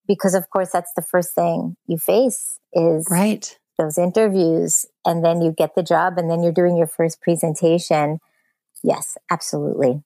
Because 0.07 0.33
of 0.33 0.49
course, 0.49 0.71
that's 0.71 0.91
the 0.95 1.01
first 1.01 1.35
thing 1.35 1.75
you 1.87 1.97
face 1.97 2.59
is 2.73 3.05
right 3.11 3.57
those 3.77 3.97
interviews 3.97 4.85
and 5.05 5.23
then 5.23 5.41
you 5.41 5.51
get 5.51 5.75
the 5.75 5.83
job 5.83 6.17
and 6.17 6.29
then 6.29 6.43
you're 6.43 6.51
doing 6.51 6.77
your 6.77 6.87
first 6.87 7.21
presentation. 7.21 8.19
Yes, 8.83 9.17
absolutely. 9.31 10.03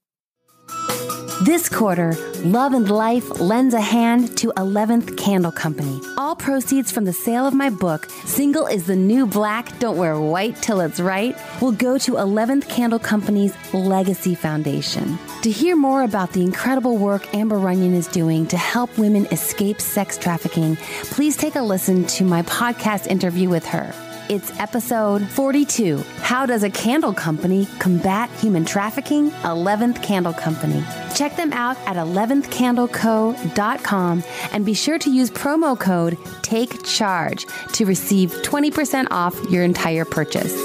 This 1.46 1.70
quarter, 1.70 2.14
Love 2.44 2.74
and 2.74 2.88
Life 2.88 3.40
lends 3.40 3.74
a 3.74 3.82
hand 3.82 4.38
to 4.38 4.54
11th 4.58 5.18
Candle 5.18 5.52
Company. 5.52 6.00
All 6.16 6.36
proceeds 6.36 6.92
from 6.92 7.06
the 7.06 7.14
sale 7.14 7.48
of 7.48 7.56
my 7.56 7.72
book, 7.72 8.08
Single 8.26 8.68
is 8.68 8.86
the 8.86 8.96
New 8.96 9.26
Black, 9.26 9.80
Don't 9.80 9.98
Wear 9.98 10.20
White 10.20 10.58
Till 10.58 10.82
It's 10.82 11.00
Right, 11.00 11.36
will 11.60 11.72
go 11.72 11.98
to 11.98 12.12
11th 12.12 12.70
Candle 12.70 13.00
Company's 13.00 13.56
Legacy 13.74 14.36
Foundation. 14.36 15.18
To 15.42 15.50
hear 15.50 15.76
more 15.76 16.04
about 16.04 16.32
the 16.34 16.44
incredible 16.44 16.98
work 16.98 17.34
Amber 17.34 17.58
Runyon 17.58 17.96
is 17.96 18.06
doing 18.06 18.46
to 18.46 18.58
help 18.58 18.96
women 19.00 19.26
escape 19.32 19.82
sex 19.82 20.20
trafficking, 20.20 20.76
please 21.06 21.38
take 21.38 21.56
a 21.56 21.62
listen 21.64 22.06
to 22.06 22.24
my 22.24 22.44
podcast 22.44 23.08
interview 23.08 23.50
with 23.50 23.66
her. 23.66 23.92
It's 24.32 24.58
episode 24.62 25.28
42 25.28 25.98
How 26.22 26.46
Does 26.46 26.64
a 26.64 26.70
Candle 26.70 27.14
Company 27.14 27.66
Combat 27.80 28.30
Human 28.40 28.64
Trafficking? 28.64 29.32
11th 29.32 30.02
Candle 30.02 30.32
Company. 30.32 30.82
Check 31.14 31.36
them 31.36 31.52
out 31.52 31.76
at 31.80 31.98
11thcandleco.com 31.98 34.24
and 34.54 34.66
be 34.66 34.74
sure 34.74 34.98
to 35.00 35.12
use 35.12 35.30
promo 35.32 35.78
code 35.78 36.18
Take 36.44 36.86
Charge 36.86 37.46
to 37.74 37.84
receive 37.84 38.32
20% 38.32 39.08
off 39.12 39.38
your 39.50 39.66
entire 39.66 40.06
purchase. 40.06 40.56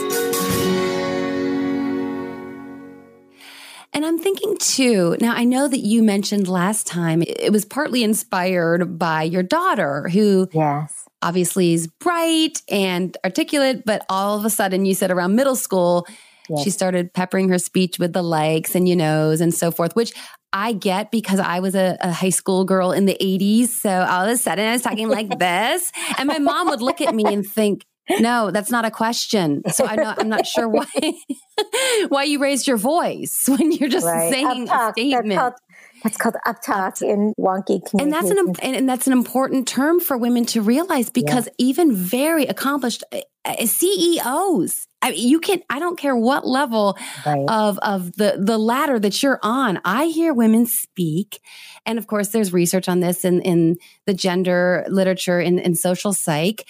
And 3.93 4.07
I'm 4.07 4.19
thinking 4.19 4.57
too, 4.59 5.17
now 5.21 5.35
I 5.35 5.43
know 5.43 5.67
that 5.67 5.81
you 5.81 6.05
mentioned 6.05 6.47
last 6.47 6.87
time 6.87 7.21
it 7.21 7.51
was 7.51 7.65
partly 7.65 8.05
inspired 8.05 8.97
by 8.97 9.25
your 9.25 9.43
daughter 9.43 10.09
who 10.09 10.49
yes 10.53 11.06
obviously 11.23 11.73
is 11.73 11.87
bright 11.87 12.63
and 12.71 13.17
articulate, 13.25 13.85
but 13.85 14.05
all 14.09 14.39
of 14.39 14.45
a 14.45 14.51
sudden 14.51 14.85
you 14.85 14.95
said 14.95 15.11
around 15.11 15.35
middle 15.35 15.57
school, 15.57 16.07
yes. 16.49 16.63
she 16.63 16.71
started 16.71 17.13
peppering 17.13 17.49
her 17.49 17.59
speech 17.59 17.99
with 17.99 18.13
the 18.13 18.23
likes 18.23 18.75
and 18.75 18.89
you 18.89 18.97
knows 18.97 19.41
and 19.41 19.55
so 19.55 19.71
forth, 19.71 19.97
which 19.97 20.13
I 20.53 20.73
get 20.73 21.11
because 21.11 21.41
I 21.41 21.61
was 21.61 21.75
a, 21.75 21.97
a, 22.01 22.13
high 22.13 22.31
school 22.31 22.65
girl 22.65 22.93
in 22.93 23.05
the 23.05 23.17
80s. 23.21 23.69
So 23.69 23.91
all 23.91 24.25
of 24.25 24.31
a 24.31 24.37
sudden 24.37 24.67
I 24.67 24.73
was 24.73 24.83
talking 24.83 25.09
like 25.09 25.29
this. 25.39 25.93
And 26.19 26.29
my 26.29 26.39
mom 26.39 26.69
would 26.69 26.81
look 26.81 27.01
at 27.01 27.15
me 27.15 27.25
and 27.27 27.45
think, 27.45 27.85
no, 28.21 28.51
that's 28.51 28.71
not 28.71 28.85
a 28.85 28.91
question. 28.91 29.63
So 29.71 29.85
I'm 29.85 29.97
not, 29.97 30.21
I'm 30.21 30.29
not 30.29 30.47
sure 30.47 30.69
why 30.69 30.87
why 32.09 32.23
you 32.25 32.39
raised 32.39 32.67
your 32.67 32.77
voice 32.77 33.45
when 33.49 33.73
you're 33.73 33.89
just 33.89 34.07
right. 34.07 34.33
saying 34.33 34.69
a 34.71 34.93
statement. 34.93 35.55
That's 36.03 36.17
called 36.17 36.37
uptalk 36.47 37.03
in 37.03 37.33
wonky 37.39 37.81
And 37.99 38.13
that's 38.13 38.31
an 38.31 38.55
and 38.63 38.89
that's 38.89 39.07
an 39.07 39.13
important 39.13 39.67
term 39.67 40.01
for 40.01 40.17
women 40.17 40.45
to 40.47 40.61
realize 40.61 41.11
because 41.11 41.47
yeah. 41.47 41.67
even 41.67 41.95
very 41.95 42.47
accomplished 42.47 43.03
uh, 43.13 43.21
uh, 43.45 43.67
CEOs, 43.67 44.87
I 45.03 45.11
mean, 45.11 45.29
you 45.29 45.41
can 45.41 45.63
I 45.71 45.79
don't 45.79 45.99
care 45.99 46.17
what 46.17 46.47
level 46.47 46.99
right. 47.25 47.45
of 47.49 47.79
of 47.79 48.13
the 48.17 48.37
the 48.39 48.59
ladder 48.59 48.99
that 48.99 49.23
you're 49.23 49.41
on. 49.43 49.81
I 49.85 50.07
hear 50.07 50.35
women 50.35 50.67
speak, 50.67 51.41
and 51.85 51.99
of 51.99 52.07
course, 52.07 52.29
there's 52.29 52.53
research 52.53 52.89
on 52.89 53.01
this 53.01 53.25
in 53.25 53.41
in 53.43 53.77
the 54.07 54.15
gender 54.15 54.85
literature 54.89 55.41
in 55.41 55.59
in 55.59 55.75
social 55.75 56.13
psych. 56.13 56.67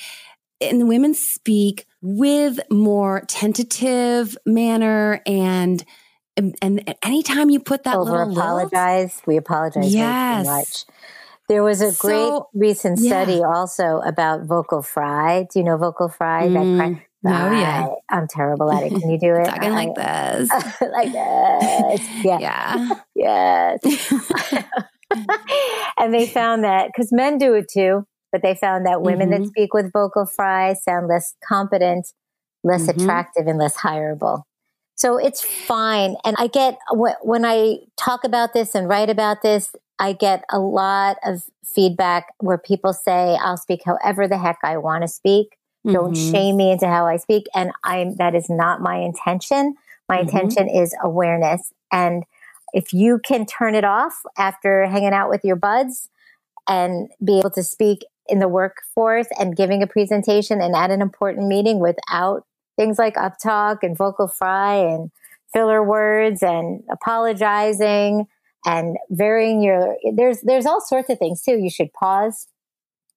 And 0.59 0.89
women 0.89 1.13
speak 1.13 1.87
with 2.01 2.61
more 2.71 3.23
tentative 3.29 4.39
manner 4.47 5.21
and 5.27 5.85
and, 6.37 6.55
and 6.61 6.97
anytime 7.03 7.51
you 7.51 7.61
put 7.61 7.85
that 7.85 7.97
over 7.97 8.23
apologize, 8.23 9.23
we 9.27 9.37
apologize 9.37 9.95
yes. 9.95 10.47
much. 10.47 10.85
There 11.49 11.63
was 11.63 11.81
a 11.81 11.93
great 11.97 12.17
so, 12.17 12.49
recent 12.55 12.99
study 12.99 13.35
yeah. 13.35 13.47
also 13.47 14.01
about 14.05 14.45
vocal 14.45 14.83
fry. 14.83 15.47
Do 15.53 15.61
you 15.61 15.65
know 15.65 15.77
vocal 15.77 16.09
fry? 16.09 16.49
Mm, 16.49 16.79
that 16.79 17.03
no, 17.23 17.53
yeah. 17.53 17.89
I'm 18.11 18.29
terrible 18.29 18.73
at 18.73 18.85
it. 18.85 18.91
Can 18.91 19.11
you 19.11 19.19
do 19.19 19.35
it? 19.41 19.47
Talking 19.47 19.73
like 19.73 19.95
this. 19.95 20.51
like 20.81 21.13
this. 21.13 22.25
Yeah. 22.25 22.39
Yeah. 22.39 22.89
yes. 23.15 24.13
and 25.97 26.13
they 26.13 26.27
found 26.27 26.65
that 26.65 26.89
because 26.89 27.13
men 27.13 27.39
do 27.39 27.55
it 27.55 27.67
too, 27.73 28.05
but 28.33 28.43
they 28.43 28.55
found 28.55 28.87
that 28.87 29.03
women 29.03 29.31
mm-hmm. 29.31 29.45
that 29.45 29.49
speak 29.49 29.73
with 29.73 29.93
vocal 29.93 30.27
fry 30.27 30.75
sound 30.75 31.09
less 31.09 31.35
competent, 31.49 32.09
less 32.65 32.87
mm-hmm. 32.87 33.01
attractive, 33.01 33.47
and 33.47 33.59
less 33.59 33.77
hireable. 33.77 34.43
So 34.97 35.19
it's 35.19 35.43
fine. 35.43 36.17
And 36.25 36.37
I 36.39 36.47
get, 36.47 36.79
when 36.91 37.45
I 37.45 37.79
talk 37.97 38.25
about 38.25 38.55
this 38.55 38.75
and 38.75 38.89
write 38.89 39.11
about 39.11 39.43
this, 39.43 39.75
I 39.99 40.15
get 40.15 40.45
a 40.51 40.59
lot 40.59 41.19
of 41.25 41.45
feedback 41.65 42.35
where 42.39 42.59
people 42.59 42.93
say, 42.93 43.37
I'll 43.41 43.59
speak 43.59 43.83
however 43.85 44.27
the 44.27 44.39
heck 44.39 44.59
I 44.63 44.79
want 44.79 45.03
to 45.03 45.09
speak. 45.09 45.59
Mm-hmm. 45.87 45.93
Don't 45.93 46.15
shame 46.15 46.57
me 46.57 46.73
into 46.73 46.89
how 46.89 47.07
I 47.07 47.19
speak. 47.19 47.47
And 47.55 47.73
I'm, 47.85 48.17
that 48.17 48.35
is 48.35 48.49
not 48.49 48.81
my 48.81 48.97
intention. 48.97 49.75
My 50.09 50.19
mm-hmm. 50.19 50.37
intention 50.37 50.69
is 50.69 50.95
awareness. 51.03 51.73
And 51.93 52.25
if 52.73 52.95
you 52.95 53.21
can 53.23 53.45
turn 53.45 53.75
it 53.75 53.85
off 53.85 54.23
after 54.39 54.87
hanging 54.87 55.13
out 55.13 55.29
with 55.29 55.45
your 55.45 55.57
buds 55.57 56.09
and 56.69 57.09
be 57.23 57.39
able 57.39 57.51
to 57.51 57.63
speak 57.63 58.05
in 58.29 58.39
the 58.39 58.49
workforce 58.49 59.29
and 59.39 59.57
giving 59.57 59.83
a 59.83 59.87
presentation 59.87 60.61
and 60.61 60.75
at 60.75 60.91
an 60.91 61.03
important 61.03 61.49
meeting 61.49 61.81
without 61.81 62.45
things 62.77 62.99
like 62.99 63.15
uptalk 63.15 63.79
and 63.83 63.97
vocal 63.97 64.29
fry 64.29 64.75
and 64.75 65.11
filler 65.53 65.83
words 65.83 66.43
and 66.43 66.83
apologizing 66.91 68.27
and 68.67 68.97
varying 69.11 69.63
your 69.63 69.97
there's 70.15 70.41
there's 70.43 70.67
all 70.67 70.81
sorts 70.81 71.09
of 71.09 71.19
things 71.19 71.43
too. 71.43 71.59
You 71.59 71.71
should 71.71 71.93
pause 71.93 72.49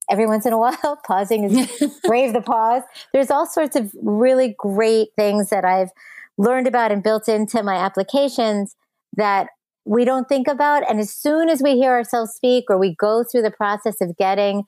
every 0.09 0.25
once 0.25 0.45
in 0.45 0.53
a 0.53 0.57
while. 0.59 0.99
Pausing 1.05 1.43
is 1.45 1.99
brave 2.03 2.33
the 2.33 2.41
pause. 2.41 2.83
There's 3.13 3.31
all 3.31 3.45
sorts 3.45 3.75
of 3.75 3.91
really 4.01 4.55
great 4.57 5.09
things 5.15 5.49
that 5.49 5.65
I've 5.65 5.89
learned 6.37 6.67
about 6.67 6.91
and 6.91 7.03
built 7.03 7.27
into 7.27 7.63
my 7.63 7.75
applications 7.75 8.75
that 9.17 9.49
we 9.85 10.05
don't 10.05 10.29
think 10.29 10.47
about. 10.47 10.89
And 10.89 10.99
as 10.99 11.13
soon 11.13 11.49
as 11.49 11.61
we 11.61 11.75
hear 11.75 11.91
ourselves 11.91 12.31
speak 12.31 12.65
or 12.69 12.77
we 12.77 12.95
go 12.95 13.23
through 13.23 13.41
the 13.41 13.51
process 13.51 14.01
of 14.01 14.15
getting 14.17 14.63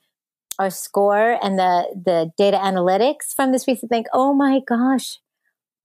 our 0.58 0.70
score 0.70 1.38
and 1.42 1.58
the, 1.58 1.86
the 1.94 2.32
data 2.36 2.56
analytics 2.56 3.34
from 3.34 3.52
this, 3.52 3.66
recent 3.66 3.90
think, 3.90 4.06
oh 4.12 4.32
my 4.32 4.60
gosh, 4.66 5.18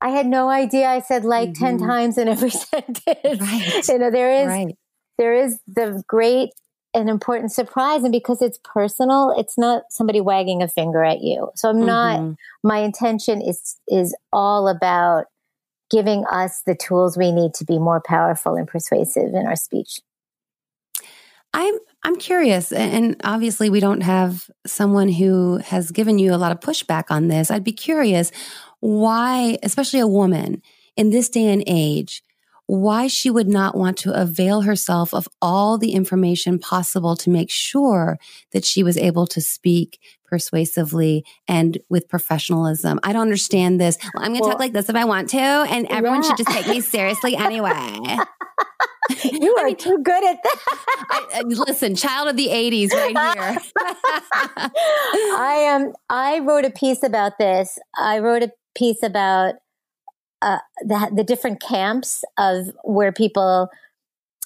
I 0.01 0.09
had 0.09 0.27
no 0.27 0.50
idea 0.50 0.88
I 0.88 1.01
said 1.01 1.25
like 1.25 1.50
mm-hmm. 1.50 1.77
10 1.77 1.79
times 1.79 2.17
in 2.17 2.27
every 2.27 2.50
sentence. 2.51 3.05
Right. 3.24 3.81
You 3.88 3.97
know, 3.97 4.12
there 4.12 4.31
is, 4.31 4.47
right. 4.47 4.77
there 5.17 5.33
is 5.33 5.59
the 5.67 6.03
great 6.07 6.51
and 6.93 7.09
important 7.09 7.51
surprise. 7.51 8.03
And 8.03 8.12
because 8.12 8.41
it's 8.41 8.59
personal, 8.63 9.33
it's 9.38 9.57
not 9.57 9.83
somebody 9.89 10.21
wagging 10.21 10.62
a 10.62 10.67
finger 10.67 11.03
at 11.03 11.21
you. 11.21 11.50
So 11.55 11.69
I'm 11.69 11.77
mm-hmm. 11.77 11.86
not, 11.86 12.36
my 12.63 12.79
intention 12.79 13.41
is, 13.41 13.77
is 13.88 14.15
all 14.31 14.67
about 14.67 15.25
giving 15.89 16.25
us 16.25 16.62
the 16.65 16.75
tools 16.75 17.17
we 17.17 17.31
need 17.31 17.53
to 17.55 17.65
be 17.65 17.79
more 17.79 18.01
powerful 18.05 18.55
and 18.55 18.67
persuasive 18.67 19.33
in 19.33 19.47
our 19.47 19.55
speech. 19.55 20.01
I'm 21.53 21.75
I'm 22.08 22.16
curious, 22.16 22.72
and 22.72 23.20
obviously 23.26 23.70
we 23.70 23.82
don't 23.82 24.00
have 24.00 24.50
someone 24.66 25.10
who 25.10 25.58
has 25.58 25.92
given 25.92 26.20
you 26.20 26.34
a 26.34 26.38
lot 26.38 26.54
of 26.54 26.62
pushback 26.62 27.04
on 27.10 27.28
this. 27.28 27.52
I'd 27.52 27.66
be 27.66 27.74
curious 27.74 28.32
why, 28.80 29.58
especially 29.62 30.00
a 30.00 30.08
woman 30.08 30.62
in 30.96 31.10
this 31.10 31.28
day 31.28 31.48
and 31.48 31.62
age, 31.68 32.24
why 32.66 33.08
she 33.08 33.30
would 33.30 33.50
not 33.50 33.76
want 33.76 33.98
to 33.98 34.14
avail 34.14 34.62
herself 34.62 35.14
of 35.14 35.28
all 35.42 35.78
the 35.78 35.92
information 35.92 36.60
possible 36.60 37.18
to 37.18 37.30
make 37.30 37.50
sure 37.50 38.18
that 38.54 38.64
she 38.64 38.84
was 38.84 38.96
able 38.96 39.28
to 39.28 39.42
speak 39.42 40.00
persuasively 40.27 41.25
and 41.48 41.77
with 41.89 42.07
professionalism. 42.07 43.00
I 43.03 43.13
don't 43.13 43.24
understand 43.24 43.79
this. 43.79 43.98
Well, 44.13 44.24
I'm 44.24 44.31
going 44.31 44.41
to 44.41 44.41
well, 44.41 44.51
talk 44.51 44.60
like 44.60 44.74
this 44.74 44.89
if 44.89 44.96
I 44.96 45.05
want 45.05 45.29
to, 45.29 45.39
and 45.39 45.88
everyone 45.88 46.22
yeah. 46.22 46.29
should 46.29 46.38
just 46.38 46.51
take 46.51 46.67
me 46.67 46.81
seriously 46.81 47.36
anyway. 47.38 47.72
you 49.24 49.55
are 49.55 49.65
I 49.65 49.67
mean, 49.67 49.75
too 49.77 50.00
good 50.03 50.24
at 50.24 50.38
that. 50.43 51.27
I, 51.34 51.41
listen, 51.46 51.96
child 51.96 52.29
of 52.29 52.38
the 52.38 52.48
80s 52.48 52.91
right 52.91 53.36
here. 53.38 53.57
I 55.38 55.63
am 55.67 55.93
I 56.10 56.39
wrote 56.39 56.65
a 56.65 56.72
piece 56.72 57.03
about 57.03 57.38
this. 57.38 57.79
I 57.98 58.19
wrote 58.19 58.43
a 58.43 58.51
piece 58.75 59.01
about 59.01 59.55
uh, 60.41 60.60
the, 60.81 61.12
the 61.15 61.24
different 61.24 61.62
camps 61.62 62.24
of 62.38 62.67
where 62.84 63.12
people 63.12 63.69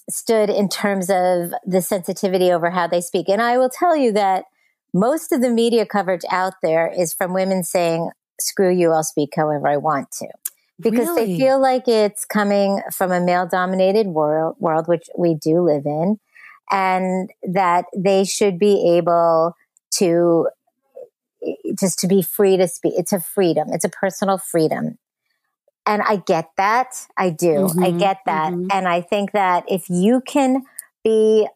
stood 0.09 0.49
in 0.49 0.69
terms 0.69 1.09
of 1.09 1.53
the 1.65 1.81
sensitivity 1.81 2.51
over 2.51 2.69
how 2.69 2.87
they 2.87 3.01
speak. 3.01 3.29
And 3.29 3.41
I 3.41 3.57
will 3.57 3.69
tell 3.69 3.95
you 3.95 4.11
that 4.13 4.45
most 4.93 5.31
of 5.31 5.41
the 5.41 5.49
media 5.49 5.85
coverage 5.85 6.23
out 6.29 6.55
there 6.61 6.91
is 6.95 7.13
from 7.13 7.33
women 7.33 7.63
saying, 7.63 8.11
screw 8.39 8.71
you, 8.71 8.91
I'll 8.91 9.03
speak 9.03 9.33
however 9.35 9.67
I 9.67 9.77
want 9.77 10.11
to. 10.19 10.27
Because 10.79 11.07
really? 11.09 11.33
they 11.33 11.39
feel 11.39 11.61
like 11.61 11.87
it's 11.87 12.25
coming 12.25 12.81
from 12.91 13.11
a 13.11 13.21
male 13.21 13.47
dominated 13.47 14.07
world, 14.07 14.55
world, 14.59 14.87
which 14.87 15.07
we 15.17 15.35
do 15.35 15.61
live 15.61 15.85
in, 15.85 16.19
and 16.71 17.29
that 17.43 17.85
they 17.95 18.23
should 18.23 18.57
be 18.57 18.97
able 18.97 19.55
to 19.91 20.47
just 21.79 21.99
to 21.99 22.07
be 22.07 22.21
free 22.21 22.57
to 22.57 22.67
speak. 22.67 22.93
It's 22.97 23.13
a 23.13 23.19
freedom. 23.19 23.69
It's 23.71 23.85
a 23.85 23.89
personal 23.89 24.37
freedom. 24.37 24.97
And 25.85 26.01
I 26.01 26.17
get 26.17 26.49
that. 26.57 27.07
I 27.17 27.31
do. 27.31 27.47
Mm-hmm, 27.47 27.83
I 27.83 27.91
get 27.91 28.19
that. 28.25 28.53
Mm-hmm. 28.53 28.67
And 28.71 28.87
I 28.87 29.01
think 29.01 29.31
that 29.31 29.65
if 29.67 29.89
you 29.89 30.21
can 30.25 30.63
be 31.03 31.47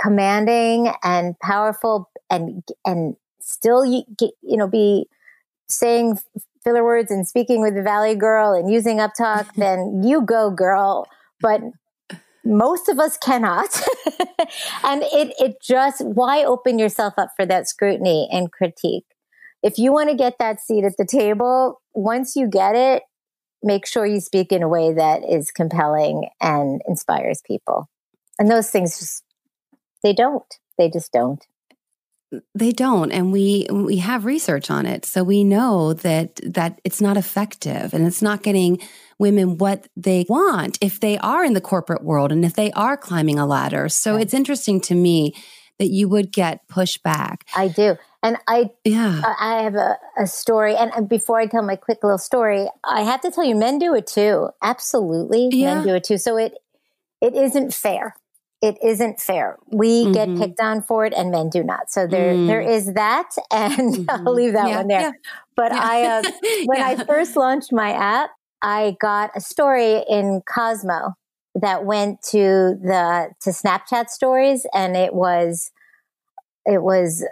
commanding 0.00 0.92
and 1.02 1.38
powerful 1.40 2.10
and 2.34 2.62
and 2.84 3.16
still 3.40 3.84
you, 3.84 4.02
you 4.18 4.56
know 4.56 4.68
be 4.68 5.06
saying 5.68 6.18
filler 6.62 6.84
words 6.84 7.10
and 7.10 7.26
speaking 7.26 7.60
with 7.60 7.74
the 7.74 7.82
valley 7.82 8.14
girl 8.14 8.52
and 8.52 8.70
using 8.70 8.98
uptalk 8.98 9.52
then 9.56 10.02
you 10.02 10.22
go 10.22 10.50
girl. 10.50 11.06
But 11.40 11.60
most 12.44 12.88
of 12.88 12.98
us 12.98 13.16
cannot. 13.16 13.80
And 14.84 15.02
it 15.04 15.32
it 15.38 15.56
just 15.62 16.04
why 16.04 16.44
open 16.44 16.78
yourself 16.78 17.14
up 17.16 17.30
for 17.34 17.46
that 17.46 17.66
scrutiny 17.66 18.28
and 18.30 18.52
critique? 18.52 19.06
If 19.62 19.78
you 19.78 19.92
want 19.92 20.10
to 20.10 20.16
get 20.16 20.34
that 20.38 20.60
seat 20.60 20.84
at 20.84 20.98
the 20.98 21.06
table 21.06 21.80
once 21.94 22.36
you 22.36 22.46
get 22.46 22.76
it 22.76 23.02
make 23.62 23.86
sure 23.86 24.04
you 24.04 24.20
speak 24.20 24.52
in 24.52 24.62
a 24.62 24.68
way 24.68 24.92
that 24.92 25.22
is 25.28 25.50
compelling 25.50 26.28
and 26.40 26.82
inspires 26.86 27.40
people. 27.46 27.88
And 28.38 28.50
those 28.50 28.70
things 28.70 28.98
just 28.98 29.24
they 30.02 30.12
don't. 30.12 30.54
They 30.76 30.90
just 30.90 31.10
don't 31.12 31.44
they 32.54 32.72
don't 32.72 33.12
and 33.12 33.32
we 33.32 33.66
we 33.70 33.98
have 33.98 34.24
research 34.24 34.70
on 34.70 34.86
it. 34.86 35.04
So 35.04 35.22
we 35.22 35.44
know 35.44 35.92
that 35.94 36.40
that 36.44 36.80
it's 36.84 37.00
not 37.00 37.16
effective 37.16 37.94
and 37.94 38.06
it's 38.06 38.22
not 38.22 38.42
getting 38.42 38.80
women 39.18 39.58
what 39.58 39.88
they 39.96 40.26
want 40.28 40.78
if 40.80 41.00
they 41.00 41.18
are 41.18 41.44
in 41.44 41.54
the 41.54 41.60
corporate 41.60 42.02
world 42.02 42.32
and 42.32 42.44
if 42.44 42.54
they 42.54 42.72
are 42.72 42.96
climbing 42.96 43.38
a 43.38 43.46
ladder. 43.46 43.88
So 43.88 44.16
it's 44.16 44.34
interesting 44.34 44.80
to 44.82 44.94
me 44.94 45.34
that 45.78 45.88
you 45.88 46.08
would 46.08 46.32
get 46.32 46.66
pushback. 46.68 47.42
I 47.54 47.68
do. 47.68 47.96
And 48.22 48.38
i 48.48 48.70
yeah. 48.84 49.22
I 49.38 49.62
have 49.62 49.74
a, 49.74 49.98
a 50.18 50.26
story 50.26 50.74
and 50.76 51.08
before 51.08 51.38
i 51.38 51.46
tell 51.46 51.62
my 51.62 51.76
quick 51.76 51.98
little 52.02 52.16
story 52.16 52.66
i 52.82 53.02
have 53.02 53.20
to 53.20 53.30
tell 53.30 53.44
you 53.44 53.54
men 53.54 53.78
do 53.78 53.94
it 53.94 54.06
too. 54.06 54.48
Absolutely 54.62 55.50
yeah. 55.52 55.76
men 55.76 55.86
do 55.86 55.94
it 55.94 56.04
too. 56.04 56.18
So 56.18 56.36
it 56.36 56.54
it 57.20 57.34
isn't 57.34 57.74
fair 57.74 58.14
it 58.64 58.78
isn't 58.82 59.20
fair. 59.20 59.58
We 59.70 60.04
mm-hmm. 60.04 60.12
get 60.12 60.36
picked 60.38 60.60
on 60.60 60.82
for 60.82 61.04
it 61.04 61.12
and 61.12 61.30
men 61.30 61.50
do 61.50 61.62
not. 61.62 61.90
So 61.90 62.06
there, 62.06 62.34
mm. 62.34 62.46
there 62.46 62.62
is 62.62 62.94
that. 62.94 63.30
And 63.50 63.94
mm-hmm. 63.94 64.26
I'll 64.26 64.34
leave 64.34 64.54
that 64.54 64.68
yeah, 64.68 64.76
one 64.78 64.88
there. 64.88 65.00
Yeah. 65.00 65.12
But 65.54 65.72
yeah. 65.72 65.80
I, 65.82 66.02
uh, 66.04 66.22
when 66.66 66.82
I 66.82 67.04
first 67.04 67.36
launched 67.36 67.72
my 67.72 67.92
app, 67.92 68.30
I 68.62 68.96
got 69.00 69.30
a 69.36 69.40
story 69.40 70.02
in 70.08 70.42
Cosmo 70.48 71.14
that 71.54 71.84
went 71.84 72.22
to 72.30 72.78
the, 72.82 73.30
to 73.42 73.50
Snapchat 73.50 74.08
stories. 74.08 74.66
And 74.72 74.96
it 74.96 75.14
was, 75.14 75.70
it 76.64 76.82
was 76.82 77.24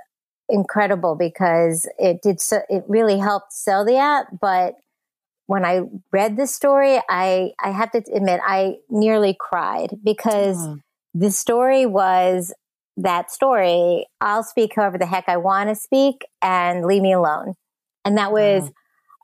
incredible 0.48 1.16
because 1.16 1.88
it 1.98 2.20
did 2.22 2.40
so, 2.40 2.60
it 2.68 2.84
really 2.86 3.18
helped 3.18 3.52
sell 3.52 3.84
the 3.84 3.96
app. 3.96 4.26
But 4.38 4.74
when 5.46 5.64
I 5.64 5.80
read 6.12 6.36
the 6.36 6.46
story, 6.46 7.00
I, 7.08 7.52
I 7.58 7.70
have 7.70 7.90
to 7.92 8.02
admit, 8.14 8.40
I 8.44 8.76
nearly 8.90 9.34
cried 9.38 9.96
because 10.04 10.58
oh 10.60 10.78
the 11.14 11.30
story 11.30 11.86
was 11.86 12.52
that 12.96 13.30
story. 13.30 14.06
I'll 14.20 14.42
speak 14.42 14.72
however 14.76 14.98
the 14.98 15.06
heck 15.06 15.28
I 15.28 15.36
want 15.36 15.68
to 15.68 15.74
speak 15.74 16.26
and 16.40 16.84
leave 16.84 17.02
me 17.02 17.12
alone. 17.12 17.54
And 18.04 18.18
that 18.18 18.32
was 18.32 18.64
wow. 18.64 18.70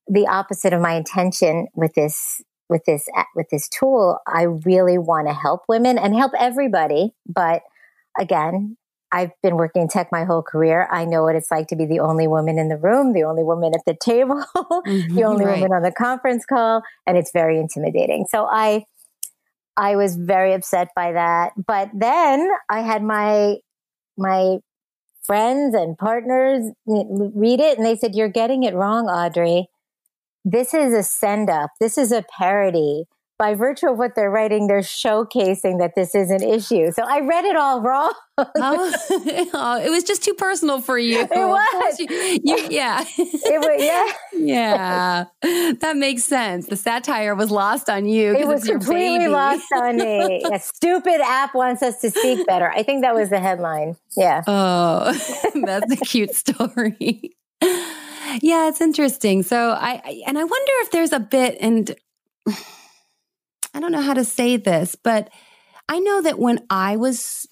the 0.08 0.26
opposite 0.26 0.72
of 0.72 0.80
my 0.80 0.94
intention 0.94 1.68
with 1.74 1.94
this 1.94 2.42
with 2.68 2.84
this 2.84 3.08
with 3.34 3.48
this 3.50 3.68
tool. 3.68 4.18
I 4.26 4.42
really 4.42 4.98
want 4.98 5.28
to 5.28 5.34
help 5.34 5.62
women 5.68 5.98
and 5.98 6.14
help 6.14 6.32
everybody, 6.38 7.14
but 7.26 7.62
again, 8.18 8.76
I've 9.10 9.30
been 9.42 9.56
working 9.56 9.82
in 9.82 9.88
tech 9.88 10.12
my 10.12 10.24
whole 10.24 10.42
career. 10.42 10.86
I 10.90 11.06
know 11.06 11.22
what 11.22 11.34
it's 11.34 11.50
like 11.50 11.68
to 11.68 11.76
be 11.76 11.86
the 11.86 12.00
only 12.00 12.28
woman 12.28 12.58
in 12.58 12.68
the 12.68 12.76
room, 12.76 13.14
the 13.14 13.24
only 13.24 13.42
woman 13.42 13.72
at 13.74 13.80
the 13.86 13.94
table, 14.00 14.44
mm-hmm, 14.54 15.14
the 15.14 15.24
only 15.24 15.46
right. 15.46 15.60
woman 15.60 15.72
on 15.72 15.82
the 15.82 15.92
conference 15.92 16.44
call, 16.44 16.82
and 17.06 17.16
it's 17.16 17.32
very 17.32 17.58
intimidating. 17.58 18.26
So 18.28 18.46
I 18.50 18.84
I 19.78 19.96
was 19.96 20.16
very 20.16 20.52
upset 20.54 20.88
by 20.96 21.12
that. 21.12 21.52
But 21.56 21.90
then 21.94 22.50
I 22.68 22.80
had 22.82 23.02
my 23.02 23.56
my 24.18 24.58
friends 25.22 25.74
and 25.74 25.96
partners 25.96 26.72
read 26.86 27.60
it 27.60 27.78
and 27.78 27.86
they 27.86 27.96
said, 27.96 28.14
You're 28.14 28.28
getting 28.28 28.64
it 28.64 28.74
wrong, 28.74 29.06
Audrey. 29.06 29.68
This 30.44 30.74
is 30.74 30.94
a 30.94 31.02
send 31.02 31.50
up. 31.50 31.70
This 31.80 31.98
is 31.98 32.12
a 32.12 32.24
parody 32.38 33.04
by 33.38 33.54
virtue 33.54 33.88
of 33.88 33.98
what 33.98 34.16
they're 34.16 34.30
writing, 34.30 34.66
they're 34.66 34.80
showcasing 34.80 35.78
that 35.78 35.92
this 35.94 36.14
is 36.14 36.30
an 36.30 36.42
issue. 36.42 36.90
So 36.90 37.04
I 37.06 37.20
read 37.20 37.44
it 37.44 37.56
all 37.56 37.80
wrong. 37.80 38.12
oh, 38.38 38.92
oh, 39.54 39.80
it 39.82 39.90
was 39.90 40.02
just 40.02 40.24
too 40.24 40.34
personal 40.34 40.80
for 40.80 40.98
you. 40.98 41.20
It 41.20 41.30
was. 41.30 42.00
You, 42.00 42.06
you, 42.42 42.68
yeah. 42.68 43.04
It 43.18 43.60
was, 43.60 43.82
yeah. 43.82 45.24
yeah. 45.42 45.74
That 45.80 45.96
makes 45.96 46.24
sense. 46.24 46.66
The 46.66 46.76
satire 46.76 47.34
was 47.34 47.50
lost 47.50 47.88
on 47.88 48.06
you. 48.06 48.34
It 48.34 48.46
was 48.46 48.64
completely 48.64 49.18
baby. 49.18 49.28
lost 49.28 49.66
on 49.74 49.96
me. 49.96 50.42
A 50.52 50.58
stupid 50.58 51.20
app 51.20 51.54
wants 51.54 51.82
us 51.82 52.00
to 52.00 52.10
speak 52.10 52.46
better. 52.46 52.70
I 52.70 52.82
think 52.82 53.02
that 53.02 53.14
was 53.14 53.30
the 53.30 53.40
headline. 53.40 53.96
Yeah. 54.16 54.42
Oh, 54.46 55.12
that's 55.54 55.92
a 55.92 55.96
cute 55.96 56.34
story. 56.34 57.36
Yeah, 58.42 58.68
it's 58.68 58.80
interesting. 58.80 59.42
So 59.42 59.70
I, 59.70 60.22
and 60.26 60.38
I 60.38 60.44
wonder 60.44 60.72
if 60.80 60.90
there's 60.90 61.12
a 61.12 61.20
bit, 61.20 61.56
and 61.60 61.94
I 63.74 63.80
don't 63.80 63.92
know 63.92 64.00
how 64.00 64.14
to 64.14 64.24
say 64.24 64.56
this, 64.56 64.94
but 64.94 65.30
I 65.88 65.98
know 66.00 66.22
that 66.22 66.38
when 66.38 66.64
I 66.70 66.96
was 66.96 67.46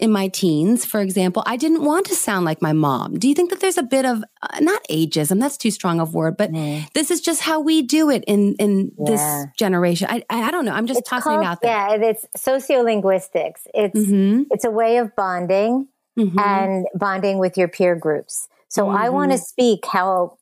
in 0.00 0.12
my 0.12 0.28
teens, 0.28 0.84
for 0.84 1.00
example, 1.00 1.42
I 1.46 1.56
didn't 1.56 1.82
want 1.82 2.06
to 2.06 2.14
sound 2.14 2.44
like 2.44 2.62
my 2.62 2.72
mom. 2.72 3.18
Do 3.18 3.28
you 3.28 3.34
think 3.34 3.50
that 3.50 3.60
there's 3.60 3.78
a 3.78 3.82
bit 3.82 4.04
of 4.04 4.22
uh, 4.42 4.60
not 4.60 4.80
ageism? 4.88 5.40
That's 5.40 5.56
too 5.56 5.70
strong 5.70 6.00
of 6.00 6.14
word, 6.14 6.36
but 6.36 6.52
mm. 6.52 6.90
this 6.92 7.10
is 7.10 7.20
just 7.20 7.40
how 7.40 7.60
we 7.60 7.82
do 7.82 8.10
it 8.10 8.24
in 8.26 8.54
in 8.58 8.92
yeah. 8.98 9.04
this 9.10 9.46
generation. 9.56 10.06
I 10.10 10.22
I 10.30 10.50
don't 10.50 10.64
know. 10.64 10.72
I'm 10.72 10.86
just 10.86 11.00
it's 11.00 11.08
tossing 11.08 11.32
called, 11.32 11.44
out 11.44 11.60
there. 11.62 11.70
Yeah, 11.70 11.94
it's 11.94 12.26
sociolinguistics. 12.36 13.66
It's 13.74 13.98
mm-hmm. 13.98 14.42
it's 14.50 14.64
a 14.64 14.70
way 14.70 14.98
of 14.98 15.14
bonding 15.16 15.88
mm-hmm. 16.18 16.38
and 16.38 16.86
bonding 16.94 17.38
with 17.38 17.56
your 17.56 17.68
peer 17.68 17.96
groups. 17.96 18.48
So 18.68 18.84
mm-hmm. 18.84 18.96
I 18.96 19.08
want 19.08 19.32
to 19.32 19.38
speak 19.38 19.84
how 19.86 20.38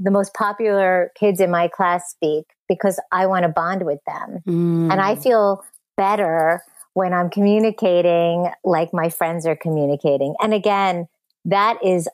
the 0.00 0.10
most 0.10 0.34
popular 0.34 1.10
kids 1.16 1.40
in 1.40 1.50
my 1.50 1.68
class 1.68 2.10
speak 2.10 2.46
because 2.68 3.00
I 3.12 3.26
want 3.26 3.44
to 3.44 3.48
bond 3.48 3.84
with 3.84 4.00
them. 4.06 4.40
Mm. 4.46 4.92
And 4.92 5.00
I 5.00 5.16
feel 5.16 5.64
better 5.96 6.62
when 6.94 7.12
I'm 7.12 7.30
communicating 7.30 8.50
like 8.64 8.92
my 8.92 9.08
friends 9.08 9.46
are 9.46 9.56
communicating. 9.56 10.34
And 10.40 10.54
again, 10.54 11.08
that 11.44 11.78
is 11.84 12.08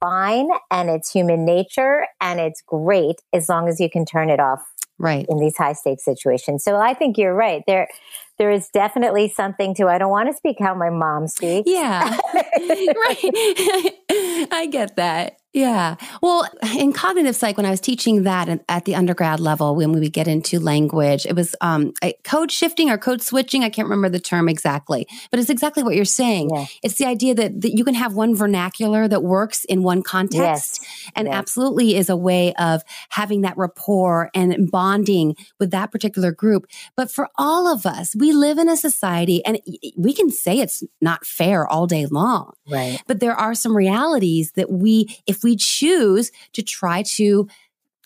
fine 0.00 0.48
and 0.70 0.90
it's 0.90 1.10
human 1.10 1.44
nature 1.44 2.06
and 2.20 2.40
it's 2.40 2.62
great 2.66 3.16
as 3.32 3.48
long 3.48 3.68
as 3.68 3.80
you 3.80 3.88
can 3.88 4.04
turn 4.04 4.28
it 4.28 4.40
off 4.40 4.60
right. 4.98 5.24
in 5.28 5.38
these 5.38 5.56
high 5.56 5.72
stakes 5.72 6.04
situations. 6.04 6.62
So 6.62 6.76
i 6.76 6.94
think 6.94 7.16
you're 7.16 7.34
right. 7.34 7.62
There 7.66 7.88
there 8.38 8.50
is 8.50 8.68
definitely 8.68 9.28
something 9.28 9.74
to 9.76 9.86
i 9.86 9.96
don't 9.96 10.10
want 10.10 10.28
to 10.28 10.36
speak 10.36 10.56
how 10.60 10.74
my 10.74 10.90
mom 10.90 11.28
speaks. 11.28 11.68
Yeah. 11.70 12.18
Right. 12.56 13.94
I 14.50 14.68
get 14.70 14.96
that 14.96 15.36
yeah. 15.54 15.94
Well, 16.20 16.48
in 16.76 16.92
cognitive 16.92 17.36
psych, 17.36 17.56
when 17.56 17.64
I 17.64 17.70
was 17.70 17.80
teaching 17.80 18.24
that 18.24 18.64
at 18.68 18.86
the 18.86 18.96
undergrad 18.96 19.38
level, 19.38 19.76
when 19.76 19.92
we 19.92 20.00
would 20.00 20.12
get 20.12 20.26
into 20.26 20.58
language, 20.58 21.26
it 21.26 21.36
was 21.36 21.54
um, 21.60 21.92
code 22.24 22.50
shifting 22.50 22.90
or 22.90 22.98
code 22.98 23.22
switching. 23.22 23.62
I 23.62 23.70
can't 23.70 23.86
remember 23.86 24.08
the 24.08 24.18
term 24.18 24.48
exactly, 24.48 25.06
but 25.30 25.38
it's 25.38 25.50
exactly 25.50 25.84
what 25.84 25.94
you're 25.94 26.04
saying. 26.04 26.50
Yeah. 26.52 26.66
It's 26.82 26.96
the 26.96 27.06
idea 27.06 27.36
that, 27.36 27.60
that 27.60 27.70
you 27.70 27.84
can 27.84 27.94
have 27.94 28.14
one 28.14 28.34
vernacular 28.34 29.06
that 29.06 29.22
works 29.22 29.64
in 29.64 29.84
one 29.84 30.02
context 30.02 30.80
yes. 30.82 31.10
and 31.14 31.28
yes. 31.28 31.36
absolutely 31.36 31.94
is 31.94 32.10
a 32.10 32.16
way 32.16 32.52
of 32.54 32.82
having 33.10 33.42
that 33.42 33.56
rapport 33.56 34.30
and 34.34 34.68
bonding 34.72 35.36
with 35.60 35.70
that 35.70 35.92
particular 35.92 36.32
group. 36.32 36.66
But 36.96 37.12
for 37.12 37.28
all 37.36 37.72
of 37.72 37.86
us, 37.86 38.16
we 38.16 38.32
live 38.32 38.58
in 38.58 38.68
a 38.68 38.76
society 38.76 39.44
and 39.44 39.60
we 39.96 40.14
can 40.14 40.30
say 40.30 40.58
it's 40.58 40.82
not 41.00 41.24
fair 41.24 41.64
all 41.64 41.86
day 41.86 42.06
long. 42.06 42.54
Right. 42.68 43.00
But 43.06 43.20
there 43.20 43.36
are 43.36 43.54
some 43.54 43.76
realities 43.76 44.50
that 44.56 44.72
we, 44.72 45.16
if 45.28 45.43
we 45.44 45.56
choose 45.56 46.32
to 46.52 46.62
try 46.62 47.02
to 47.02 47.46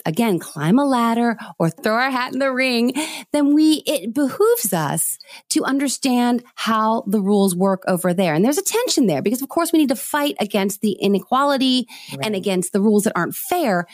again 0.04 0.38
climb 0.38 0.78
a 0.78 0.84
ladder 0.84 1.36
or 1.58 1.70
throw 1.70 1.94
our 1.94 2.10
hat 2.10 2.32
in 2.32 2.38
the 2.38 2.52
ring 2.52 2.92
then 3.32 3.52
we 3.52 3.82
it 3.86 4.14
behooves 4.14 4.72
us 4.72 5.18
to 5.48 5.64
understand 5.64 6.42
how 6.54 7.02
the 7.06 7.20
rules 7.20 7.54
work 7.54 7.82
over 7.86 8.14
there 8.14 8.34
and 8.34 8.44
there's 8.44 8.58
a 8.58 8.62
tension 8.62 9.06
there 9.06 9.22
because 9.22 9.42
of 9.42 9.48
course 9.48 9.72
we 9.72 9.78
need 9.78 9.88
to 9.88 9.96
fight 9.96 10.36
against 10.40 10.80
the 10.80 10.92
inequality 10.92 11.86
right. 12.12 12.26
and 12.26 12.34
against 12.34 12.72
the 12.72 12.80
rules 12.80 13.04
that 13.04 13.12
aren't 13.16 13.34
fair 13.34 13.86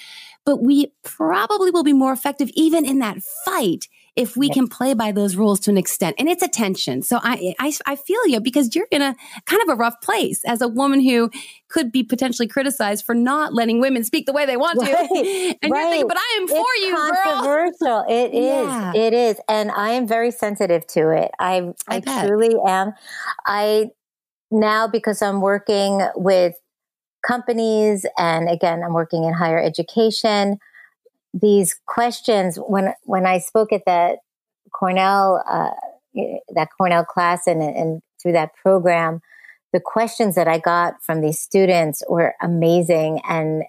but 0.44 0.62
we 0.62 0.92
probably 1.02 1.70
will 1.70 1.85
be 1.85 1.92
more 1.92 2.12
effective 2.12 2.50
even 2.54 2.85
in 2.85 2.98
that 2.98 3.18
fight 3.44 3.88
if 4.16 4.37
we 4.37 4.48
can 4.48 4.68
play 4.68 4.94
by 4.94 5.11
those 5.11 5.35
rules 5.35 5.59
to 5.59 5.70
an 5.70 5.77
extent. 5.77 6.14
And 6.18 6.29
it's 6.29 6.42
a 6.42 6.48
tension. 6.48 7.03
So 7.03 7.18
I, 7.22 7.55
I, 7.59 7.72
I 7.85 7.96
feel 7.96 8.24
you 8.29 8.40
because 8.40 8.74
you're 8.74 8.87
in 8.92 9.03
a 9.03 9.16
kind 9.46 9.61
of 9.62 9.68
a 9.68 9.74
rough 9.74 10.00
place 10.00 10.44
as 10.44 10.61
a 10.61 10.68
woman 10.68 11.00
who 11.00 11.31
could 11.68 11.90
be 11.90 12.05
potentially 12.05 12.46
criticized 12.46 13.05
for 13.05 13.14
not 13.14 13.53
letting 13.53 13.81
women 13.81 14.05
speak 14.05 14.27
the 14.27 14.33
way 14.33 14.46
they 14.46 14.57
want 14.57 14.79
to. 14.79 14.92
Right. 14.92 15.57
and 15.62 15.72
right. 15.72 15.81
you're 15.81 15.90
thinking, 15.90 16.09
but 16.09 16.16
I 16.16 16.38
am 16.40 16.46
for 16.46 16.64
it's 16.74 16.87
you, 16.87 16.96
controversial. 16.96 17.81
girl. 17.81 18.05
It 18.09 18.35
is. 18.35 18.44
Yeah. 18.44 18.92
It 18.94 19.14
is. 19.14 19.40
And 19.48 19.72
I 19.72 19.90
am 19.90 20.07
very 20.07 20.31
sensitive 20.31 20.87
to 20.88 21.11
it. 21.11 21.33
I, 21.40 21.72
I, 21.88 22.00
I 22.07 22.27
truly 22.27 22.55
am. 22.66 22.92
I 23.46 23.90
now, 24.53 24.87
because 24.87 25.22
I'm 25.22 25.40
working 25.40 26.07
with 26.14 26.55
companies 27.27 28.07
and 28.16 28.48
again, 28.48 28.83
I'm 28.85 28.92
working 28.92 29.24
in 29.24 29.33
higher 29.33 29.61
education 29.61 30.59
these 31.35 31.75
questions 31.87 32.57
when 32.57 32.94
when 33.03 33.27
I 33.27 33.38
spoke 33.38 33.73
at 33.73 33.85
that 33.87 34.18
Cornell 34.73 35.42
uh, 35.49 35.70
that 36.55 36.68
Cornell 36.79 37.05
class 37.05 37.47
and, 37.47 37.61
and 37.61 38.01
through 38.23 38.33
that 38.33 38.55
program, 38.55 39.20
the 39.73 39.81
questions 39.81 40.37
that 40.37 40.47
I 40.47 40.59
got 40.59 41.03
from 41.03 41.20
these 41.20 41.40
students 41.40 42.03
were 42.09 42.35
amazing, 42.40 43.20
and 43.29 43.64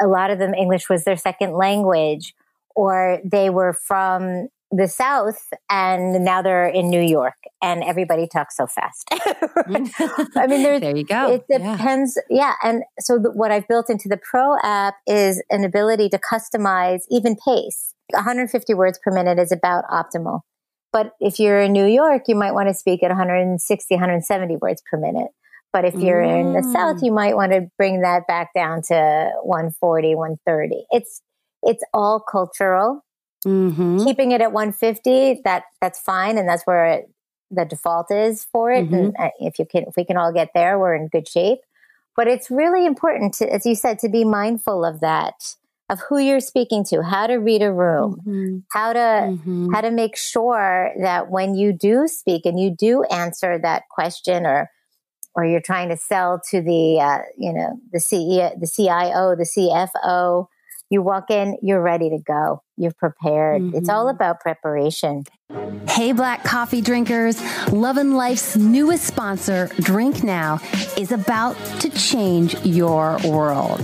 a 0.00 0.06
lot 0.06 0.30
of 0.30 0.38
them 0.38 0.54
English 0.54 0.88
was 0.88 1.04
their 1.04 1.16
second 1.16 1.54
language, 1.54 2.34
or 2.76 3.18
they 3.24 3.48
were 3.48 3.72
from 3.72 4.48
the 4.76 4.88
South 4.88 5.52
and 5.70 6.24
now 6.24 6.42
they're 6.42 6.66
in 6.66 6.90
New 6.90 7.00
York 7.00 7.34
and 7.62 7.82
everybody 7.84 8.26
talks 8.26 8.56
so 8.56 8.66
fast. 8.66 9.08
I 9.12 10.46
mean, 10.46 10.62
there's, 10.62 10.80
there 10.80 10.96
you 10.96 11.04
go. 11.04 11.32
It 11.32 11.44
depends. 11.50 12.18
Yeah. 12.28 12.52
yeah. 12.62 12.70
And 12.70 12.82
so 12.98 13.18
the, 13.18 13.30
what 13.30 13.50
I've 13.50 13.68
built 13.68 13.88
into 13.88 14.08
the 14.08 14.18
Pro 14.18 14.56
app 14.62 14.94
is 15.06 15.42
an 15.50 15.64
ability 15.64 16.08
to 16.10 16.18
customize 16.18 17.02
even 17.10 17.36
pace. 17.36 17.94
150 18.12 18.74
words 18.74 18.98
per 19.02 19.10
minute 19.10 19.38
is 19.38 19.52
about 19.52 19.84
optimal. 19.90 20.40
But 20.92 21.12
if 21.20 21.40
you're 21.40 21.60
in 21.60 21.72
New 21.72 21.86
York, 21.86 22.22
you 22.28 22.36
might 22.36 22.52
want 22.52 22.68
to 22.68 22.74
speak 22.74 23.02
at 23.02 23.08
160, 23.08 23.94
170 23.94 24.56
words 24.56 24.82
per 24.90 24.98
minute. 24.98 25.28
But 25.72 25.84
if 25.84 25.94
you're 25.96 26.22
mm. 26.22 26.40
in 26.40 26.52
the 26.52 26.62
South, 26.72 26.98
mm. 26.98 27.06
you 27.06 27.12
might 27.12 27.34
want 27.34 27.52
to 27.52 27.68
bring 27.76 28.02
that 28.02 28.28
back 28.28 28.50
down 28.54 28.82
to 28.88 29.30
140, 29.42 30.14
130. 30.14 30.86
It's, 30.90 31.20
it's 31.64 31.82
all 31.92 32.20
cultural 32.20 33.04
Mm-hmm. 33.44 34.04
Keeping 34.04 34.32
it 34.32 34.40
at 34.40 34.52
150, 34.52 35.42
that 35.44 35.64
that's 35.80 36.00
fine, 36.00 36.38
and 36.38 36.48
that's 36.48 36.64
where 36.64 36.86
it, 36.86 37.10
the 37.50 37.64
default 37.64 38.10
is 38.10 38.44
for 38.44 38.70
it. 38.70 38.86
Mm-hmm. 38.86 38.94
And 38.94 39.16
uh, 39.18 39.30
if 39.38 39.58
you 39.58 39.66
can, 39.66 39.84
if 39.84 39.94
we 39.96 40.04
can 40.04 40.16
all 40.16 40.32
get 40.32 40.50
there, 40.54 40.78
we're 40.78 40.94
in 40.94 41.08
good 41.08 41.28
shape. 41.28 41.60
But 42.16 42.28
it's 42.28 42.50
really 42.50 42.86
important 42.86 43.34
to, 43.34 43.52
as 43.52 43.66
you 43.66 43.74
said, 43.74 43.98
to 44.00 44.08
be 44.08 44.24
mindful 44.24 44.84
of 44.84 45.00
that, 45.00 45.34
of 45.90 46.00
who 46.08 46.18
you're 46.18 46.40
speaking 46.40 46.84
to, 46.84 47.02
how 47.02 47.26
to 47.26 47.36
read 47.36 47.62
a 47.62 47.72
room, 47.72 48.20
mm-hmm. 48.26 48.58
how 48.70 48.92
to 48.92 48.98
mm-hmm. 48.98 49.72
how 49.72 49.80
to 49.80 49.90
make 49.90 50.16
sure 50.16 50.92
that 51.00 51.30
when 51.30 51.54
you 51.54 51.72
do 51.72 52.06
speak 52.06 52.46
and 52.46 52.58
you 52.58 52.70
do 52.70 53.02
answer 53.04 53.58
that 53.58 53.82
question 53.90 54.46
or 54.46 54.70
or 55.34 55.44
you're 55.44 55.60
trying 55.60 55.88
to 55.88 55.96
sell 55.96 56.40
to 56.50 56.62
the 56.62 57.00
uh, 57.00 57.22
you 57.36 57.52
know 57.52 57.80
the 57.92 57.98
CEO, 57.98 58.58
the 58.58 58.68
CIO, 58.68 59.34
the 59.34 59.44
CFO, 59.44 60.46
you 60.90 61.02
walk 61.02 61.30
in, 61.30 61.56
you're 61.62 61.82
ready 61.82 62.10
to 62.10 62.18
go. 62.18 62.62
You're 62.76 62.92
prepared. 62.92 63.62
Mm-hmm. 63.62 63.76
It's 63.76 63.88
all 63.88 64.06
mm-hmm. 64.06 64.16
about 64.16 64.40
preparation. 64.40 65.24
Hey, 65.88 66.12
black 66.12 66.44
coffee 66.44 66.80
drinkers. 66.80 67.40
Love 67.72 67.96
and 67.96 68.16
Life's 68.16 68.56
newest 68.56 69.04
sponsor, 69.04 69.68
Drink 69.80 70.22
Now, 70.24 70.60
is 70.96 71.12
about 71.12 71.56
to 71.80 71.90
change 71.90 72.54
your 72.64 73.18
world. 73.24 73.80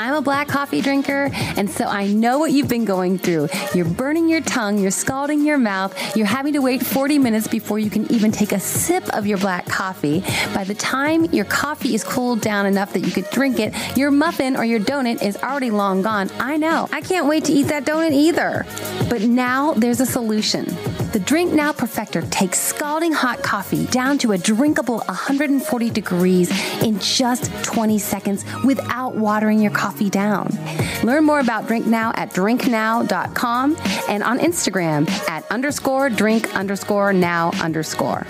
I'm 0.00 0.14
a 0.14 0.22
black 0.22 0.48
coffee 0.48 0.80
drinker, 0.80 1.28
and 1.58 1.68
so 1.68 1.84
I 1.84 2.06
know 2.06 2.38
what 2.38 2.52
you've 2.52 2.68
been 2.68 2.86
going 2.86 3.18
through. 3.18 3.50
You're 3.74 3.84
burning 3.84 4.30
your 4.30 4.40
tongue, 4.40 4.78
you're 4.78 4.90
scalding 4.90 5.44
your 5.44 5.58
mouth, 5.58 6.16
you're 6.16 6.24
having 6.24 6.54
to 6.54 6.60
wait 6.60 6.82
40 6.82 7.18
minutes 7.18 7.46
before 7.46 7.78
you 7.78 7.90
can 7.90 8.10
even 8.10 8.32
take 8.32 8.52
a 8.52 8.58
sip 8.58 9.06
of 9.14 9.26
your 9.26 9.36
black 9.36 9.66
coffee. 9.66 10.24
By 10.54 10.64
the 10.64 10.72
time 10.72 11.26
your 11.26 11.44
coffee 11.44 11.94
is 11.94 12.02
cooled 12.02 12.40
down 12.40 12.64
enough 12.64 12.94
that 12.94 13.00
you 13.00 13.12
could 13.12 13.28
drink 13.28 13.60
it, 13.60 13.74
your 13.94 14.10
muffin 14.10 14.56
or 14.56 14.64
your 14.64 14.80
donut 14.80 15.22
is 15.22 15.36
already 15.36 15.70
long 15.70 16.00
gone. 16.00 16.30
I 16.38 16.56
know. 16.56 16.88
I 16.90 17.02
can't 17.02 17.26
wait 17.26 17.44
to 17.44 17.52
eat 17.52 17.64
that 17.64 17.84
donut 17.84 18.12
either. 18.12 18.64
But 19.10 19.20
now 19.20 19.74
there's 19.74 20.00
a 20.00 20.06
solution. 20.06 20.64
The 21.12 21.18
Drink 21.18 21.52
Now 21.52 21.72
Perfector 21.72 22.30
takes 22.30 22.60
scalding 22.60 23.10
hot 23.10 23.42
coffee 23.42 23.84
down 23.86 24.16
to 24.18 24.30
a 24.30 24.38
drinkable 24.38 24.98
140 24.98 25.90
degrees 25.90 26.48
in 26.84 27.00
just 27.00 27.52
20 27.64 27.98
seconds 27.98 28.44
without 28.64 29.16
watering 29.16 29.58
your 29.58 29.72
coffee 29.72 30.08
down. 30.08 30.56
Learn 31.02 31.24
more 31.24 31.40
about 31.40 31.66
Drink 31.66 31.84
Now 31.86 32.12
at 32.14 32.30
drinknow.com 32.30 33.76
and 34.08 34.22
on 34.22 34.38
Instagram 34.38 35.10
at 35.28 35.50
underscore 35.50 36.10
drink 36.10 36.54
underscore 36.54 37.12
now 37.12 37.50
underscore. 37.60 38.24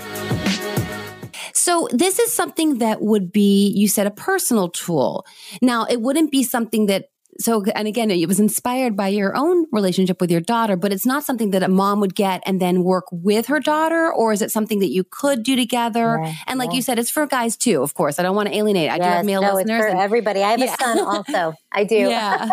So 1.53 1.87
this 1.91 2.17
is 2.17 2.33
something 2.33 2.79
that 2.79 3.03
would 3.03 3.31
be, 3.31 3.67
you 3.75 3.87
said, 3.87 4.07
a 4.07 4.11
personal 4.11 4.69
tool. 4.69 5.27
Now, 5.61 5.85
it 5.85 6.01
wouldn't 6.01 6.31
be 6.31 6.41
something 6.41 6.87
that 6.87 7.10
so 7.43 7.63
and 7.75 7.87
again 7.87 8.11
it 8.11 8.27
was 8.27 8.39
inspired 8.39 8.95
by 8.95 9.07
your 9.07 9.35
own 9.35 9.65
relationship 9.71 10.21
with 10.21 10.31
your 10.31 10.41
daughter 10.41 10.75
but 10.75 10.91
it's 10.93 11.05
not 11.05 11.23
something 11.23 11.51
that 11.51 11.63
a 11.63 11.67
mom 11.67 11.99
would 11.99 12.15
get 12.15 12.41
and 12.45 12.61
then 12.61 12.83
work 12.83 13.05
with 13.11 13.47
her 13.47 13.59
daughter 13.59 14.11
or 14.11 14.31
is 14.33 14.41
it 14.41 14.51
something 14.51 14.79
that 14.79 14.89
you 14.89 15.03
could 15.03 15.43
do 15.43 15.55
together? 15.55 16.21
Yeah, 16.23 16.33
and 16.47 16.59
like 16.59 16.71
yeah. 16.71 16.77
you 16.77 16.81
said 16.81 16.99
it's 16.99 17.09
for 17.09 17.25
guys 17.27 17.57
too 17.57 17.81
of 17.81 17.93
course. 17.93 18.19
I 18.19 18.23
don't 18.23 18.35
want 18.35 18.49
to 18.49 18.55
alienate. 18.55 18.89
I 18.89 18.97
yes, 18.97 19.05
do 19.05 19.09
have 19.09 19.25
male 19.25 19.41
no, 19.41 19.53
listeners 19.55 19.85
it's 19.85 19.93
for 19.93 20.01
everybody. 20.01 20.43
I 20.43 20.51
have 20.51 20.59
yeah. 20.59 20.73
a 20.73 20.77
son 20.77 20.99
also. 20.99 21.53
I 21.71 21.83
do. 21.83 21.95
Yeah. 21.95 22.49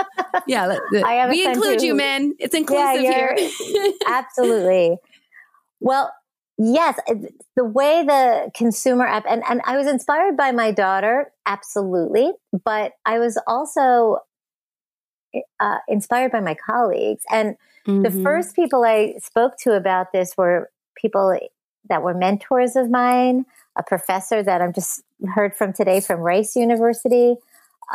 Yeah 0.46 0.78
I 1.04 1.12
have 1.14 1.30
we 1.30 1.46
include 1.46 1.80
too. 1.80 1.86
you 1.86 1.94
men 1.94 2.34
it's 2.38 2.54
inclusive 2.54 3.00
here. 3.00 3.36
absolutely. 4.06 4.96
Well 5.80 6.12
Yes, 6.60 6.98
uh, 7.08 7.14
the 7.54 7.64
way 7.64 8.04
the 8.04 8.50
consumer 8.52 9.06
app, 9.06 9.24
and, 9.28 9.44
and 9.48 9.60
I 9.64 9.76
was 9.76 9.86
inspired 9.86 10.36
by 10.36 10.50
my 10.50 10.72
daughter, 10.72 11.32
absolutely. 11.46 12.32
But 12.64 12.94
I 13.06 13.20
was 13.20 13.40
also 13.46 14.18
uh, 15.60 15.78
inspired 15.88 16.32
by 16.32 16.40
my 16.40 16.54
colleagues. 16.54 17.24
And 17.30 17.56
mm-hmm. 17.86 18.02
the 18.02 18.10
first 18.10 18.54
people 18.54 18.84
I 18.84 19.14
spoke 19.22 19.56
to 19.58 19.72
about 19.72 20.12
this 20.12 20.36
were 20.36 20.70
people 20.96 21.38
that 21.88 22.02
were 22.02 22.14
mentors 22.14 22.76
of 22.76 22.90
mine, 22.90 23.46
a 23.76 23.82
professor 23.82 24.42
that 24.42 24.60
I'm 24.60 24.72
just 24.72 25.02
heard 25.34 25.54
from 25.54 25.72
today 25.72 26.00
from 26.00 26.20
Rice 26.20 26.56
University, 26.56 27.36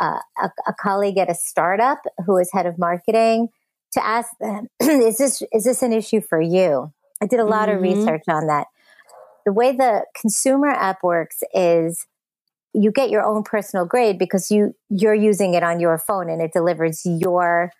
uh, 0.00 0.18
a, 0.42 0.50
a, 0.66 0.74
colleague 0.74 1.18
at 1.18 1.30
a 1.30 1.34
startup 1.34 2.02
who 2.26 2.36
is 2.38 2.50
head 2.52 2.66
of 2.66 2.78
marketing, 2.78 3.48
to 3.92 4.04
ask 4.04 4.30
them, 4.40 4.66
is 4.80 5.18
this 5.18 5.42
is 5.52 5.64
this 5.64 5.82
an 5.82 5.92
issue 5.92 6.20
for 6.20 6.40
you? 6.40 6.92
I 7.22 7.26
did 7.26 7.40
a 7.40 7.44
lot 7.44 7.68
mm-hmm. 7.68 7.76
of 7.76 7.82
research 7.82 8.24
on 8.28 8.48
that. 8.48 8.66
The 9.46 9.52
way 9.52 9.72
the 9.72 10.04
consumer 10.20 10.68
app 10.68 11.02
works 11.02 11.42
is 11.54 12.06
you 12.74 12.90
get 12.90 13.10
your 13.10 13.24
own 13.24 13.42
personal 13.42 13.86
grade 13.86 14.18
because 14.18 14.50
you 14.50 14.74
you're 14.90 15.14
using 15.14 15.54
it 15.54 15.62
on 15.62 15.80
your 15.80 15.98
phone 15.98 16.28
and 16.28 16.42
it 16.42 16.52
delivers 16.52 17.02
your 17.04 17.70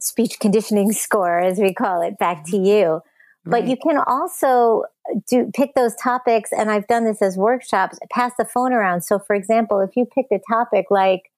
speech 0.00 0.38
conditioning 0.40 0.92
score 1.04 1.38
as 1.38 1.58
we 1.58 1.74
call 1.74 2.02
it 2.02 2.18
back 2.18 2.44
to 2.46 2.56
you 2.56 3.00
But 3.46 3.66
you 3.66 3.76
can 3.76 3.98
also 4.06 4.84
do 5.28 5.50
pick 5.54 5.74
those 5.74 5.94
topics, 5.96 6.50
and 6.50 6.70
I've 6.70 6.86
done 6.86 7.04
this 7.04 7.20
as 7.20 7.36
workshops. 7.36 7.98
Pass 8.10 8.32
the 8.38 8.44
phone 8.44 8.72
around. 8.72 9.02
So, 9.02 9.18
for 9.18 9.36
example, 9.36 9.80
if 9.80 9.90
you 9.96 10.06
picked 10.06 10.32
a 10.32 10.40
topic 10.50 10.86
like 10.90 11.30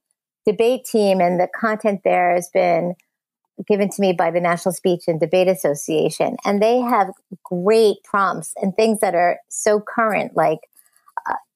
debate 0.45 0.85
team, 0.85 1.21
and 1.21 1.41
the 1.41 1.49
content 1.49 2.03
there 2.05 2.35
has 2.35 2.49
been 2.53 2.95
given 3.67 3.89
to 3.89 4.01
me 4.01 4.13
by 4.13 4.31
the 4.31 4.41
National 4.41 4.73
Speech 4.73 5.05
and 5.09 5.19
Debate 5.19 5.49
Association, 5.49 6.37
and 6.45 6.63
they 6.63 6.79
have 6.79 7.09
great 7.45 7.97
prompts 8.05 8.53
and 8.57 8.75
things 8.77 9.01
that 9.01 9.15
are 9.15 9.39
so 9.49 9.81
current, 9.81 10.37
like 10.37 10.61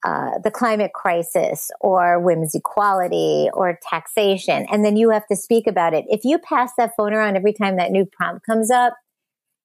uh, 0.05 0.39
the 0.43 0.51
climate 0.51 0.93
crisis 0.95 1.71
or 1.81 2.19
women's 2.21 2.55
equality 2.55 3.49
or 3.53 3.79
taxation, 3.89 4.67
and 4.71 4.85
then 4.85 4.97
you 4.97 5.11
have 5.11 5.27
to 5.27 5.37
speak 5.37 5.67
about 5.67 5.95
it. 5.95 6.05
If 6.09 6.25
you 6.25 6.39
pass 6.39 6.73
that 6.79 6.93
phone 6.97 7.13
around 7.13 7.37
every 7.37 7.53
time 7.53 7.77
that 7.77 7.91
new 7.91 8.05
prompt 8.07 8.47
comes 8.47 8.71
up, 8.71 8.95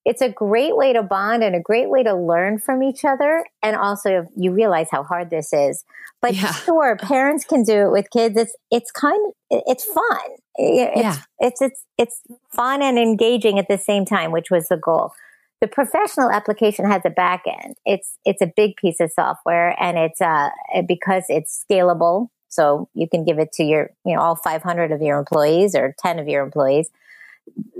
it's 0.04 0.22
a 0.22 0.28
great 0.28 0.76
way 0.76 0.92
to 0.92 1.02
bond 1.02 1.42
and 1.42 1.56
a 1.56 1.60
great 1.60 1.90
way 1.90 2.02
to 2.04 2.14
learn 2.14 2.58
from 2.58 2.82
each 2.82 3.04
other. 3.04 3.44
And 3.62 3.74
also, 3.74 4.28
you 4.36 4.52
realize 4.52 4.86
how 4.90 5.02
hard 5.02 5.30
this 5.30 5.52
is. 5.52 5.84
But 6.22 6.34
Yeah. 6.34 6.52
sure, 6.52 6.96
parents 7.00 7.44
can 7.44 7.64
do 7.64 7.86
it 7.86 7.90
with 7.90 8.10
kids. 8.10 8.36
It's 8.36 8.54
it's 8.70 8.90
kind 8.92 9.32
of 9.50 9.62
it's 9.66 9.84
fun. 9.84 10.28
It's, 10.56 11.00
Yeah. 11.00 11.16
it's 11.40 11.60
it's 11.60 11.84
it's 11.98 12.20
fun 12.54 12.82
and 12.82 12.98
engaging 12.98 13.58
at 13.58 13.66
the 13.68 13.78
same 13.78 14.04
time, 14.04 14.30
which 14.30 14.50
was 14.50 14.68
the 14.68 14.76
goal. 14.76 15.12
The 15.60 15.68
professional 15.68 16.30
application 16.30 16.84
has 16.90 17.02
a 17.04 17.10
back 17.10 17.44
end. 17.46 17.76
It's 17.86 18.18
it's 18.24 18.42
a 18.42 18.46
big 18.46 18.76
piece 18.76 19.00
of 19.00 19.10
software, 19.12 19.74
and 19.82 19.96
it's 19.98 20.20
uh 20.20 20.50
because 20.86 21.24
it's 21.28 21.64
scalable. 21.70 22.28
So 22.48 22.88
you 22.94 23.08
can 23.08 23.24
give 23.24 23.38
it 23.38 23.52
to 23.54 23.64
your 23.64 23.90
you 24.04 24.14
know 24.14 24.20
all 24.20 24.36
500 24.36 24.92
of 24.92 25.00
your 25.02 25.18
employees 25.18 25.74
or 25.74 25.94
10 25.98 26.18
of 26.18 26.28
your 26.28 26.44
employees. 26.44 26.90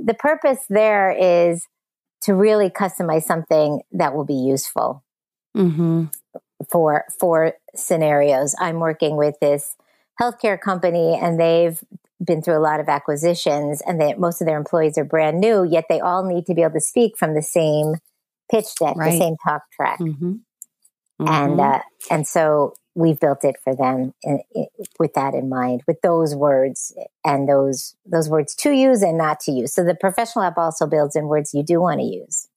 The 0.02 0.14
purpose 0.14 0.60
there 0.70 1.10
is 1.10 1.66
to 2.22 2.34
really 2.34 2.70
customize 2.70 3.24
something 3.24 3.82
that 3.92 4.14
will 4.14 4.24
be 4.24 4.34
useful 4.34 5.02
Mm-hmm. 5.56 6.04
for 6.70 7.04
for 7.18 7.54
scenarios. 7.74 8.54
I'm 8.58 8.78
working 8.80 9.16
with 9.16 9.36
this 9.40 9.76
healthcare 10.20 10.60
company, 10.60 11.18
and 11.20 11.40
they've 11.40 11.82
been 12.24 12.42
through 12.42 12.58
a 12.58 12.60
lot 12.60 12.80
of 12.80 12.88
acquisitions, 12.88 13.82
and 13.86 14.00
that 14.00 14.18
most 14.18 14.40
of 14.40 14.46
their 14.46 14.56
employees 14.58 14.96
are 14.98 15.04
brand 15.04 15.40
new. 15.40 15.64
Yet 15.64 15.84
they 15.88 16.00
all 16.00 16.24
need 16.24 16.46
to 16.46 16.54
be 16.54 16.62
able 16.62 16.74
to 16.74 16.80
speak 16.80 17.16
from 17.18 17.34
the 17.34 17.42
same 17.42 17.94
pitch 18.50 18.74
deck, 18.80 18.96
Right. 18.96 19.12
the 19.12 19.18
same 19.18 19.36
talk 19.46 19.62
track, 19.74 19.98
Mm-hmm. 20.00 20.34
and 21.26 21.60
uh, 21.60 21.80
and 22.10 22.26
so 22.26 22.74
we've 22.94 23.20
built 23.20 23.44
it 23.44 23.56
for 23.62 23.74
them 23.76 24.14
in, 24.22 24.40
in, 24.54 24.66
with 24.98 25.12
that 25.14 25.34
in 25.34 25.48
mind, 25.50 25.82
with 25.86 26.00
those 26.00 26.34
words 26.34 26.94
and 27.24 27.46
those 27.48 27.94
those 28.06 28.28
words 28.30 28.54
to 28.56 28.70
use 28.72 29.02
and 29.02 29.18
not 29.18 29.40
to 29.40 29.52
use. 29.52 29.74
So 29.74 29.84
the 29.84 29.94
professional 29.94 30.44
app 30.44 30.56
also 30.56 30.86
builds 30.86 31.16
in 31.16 31.26
words 31.26 31.52
you 31.52 31.62
do 31.62 31.80
want 31.80 32.00
to 32.00 32.06
use. 32.06 32.48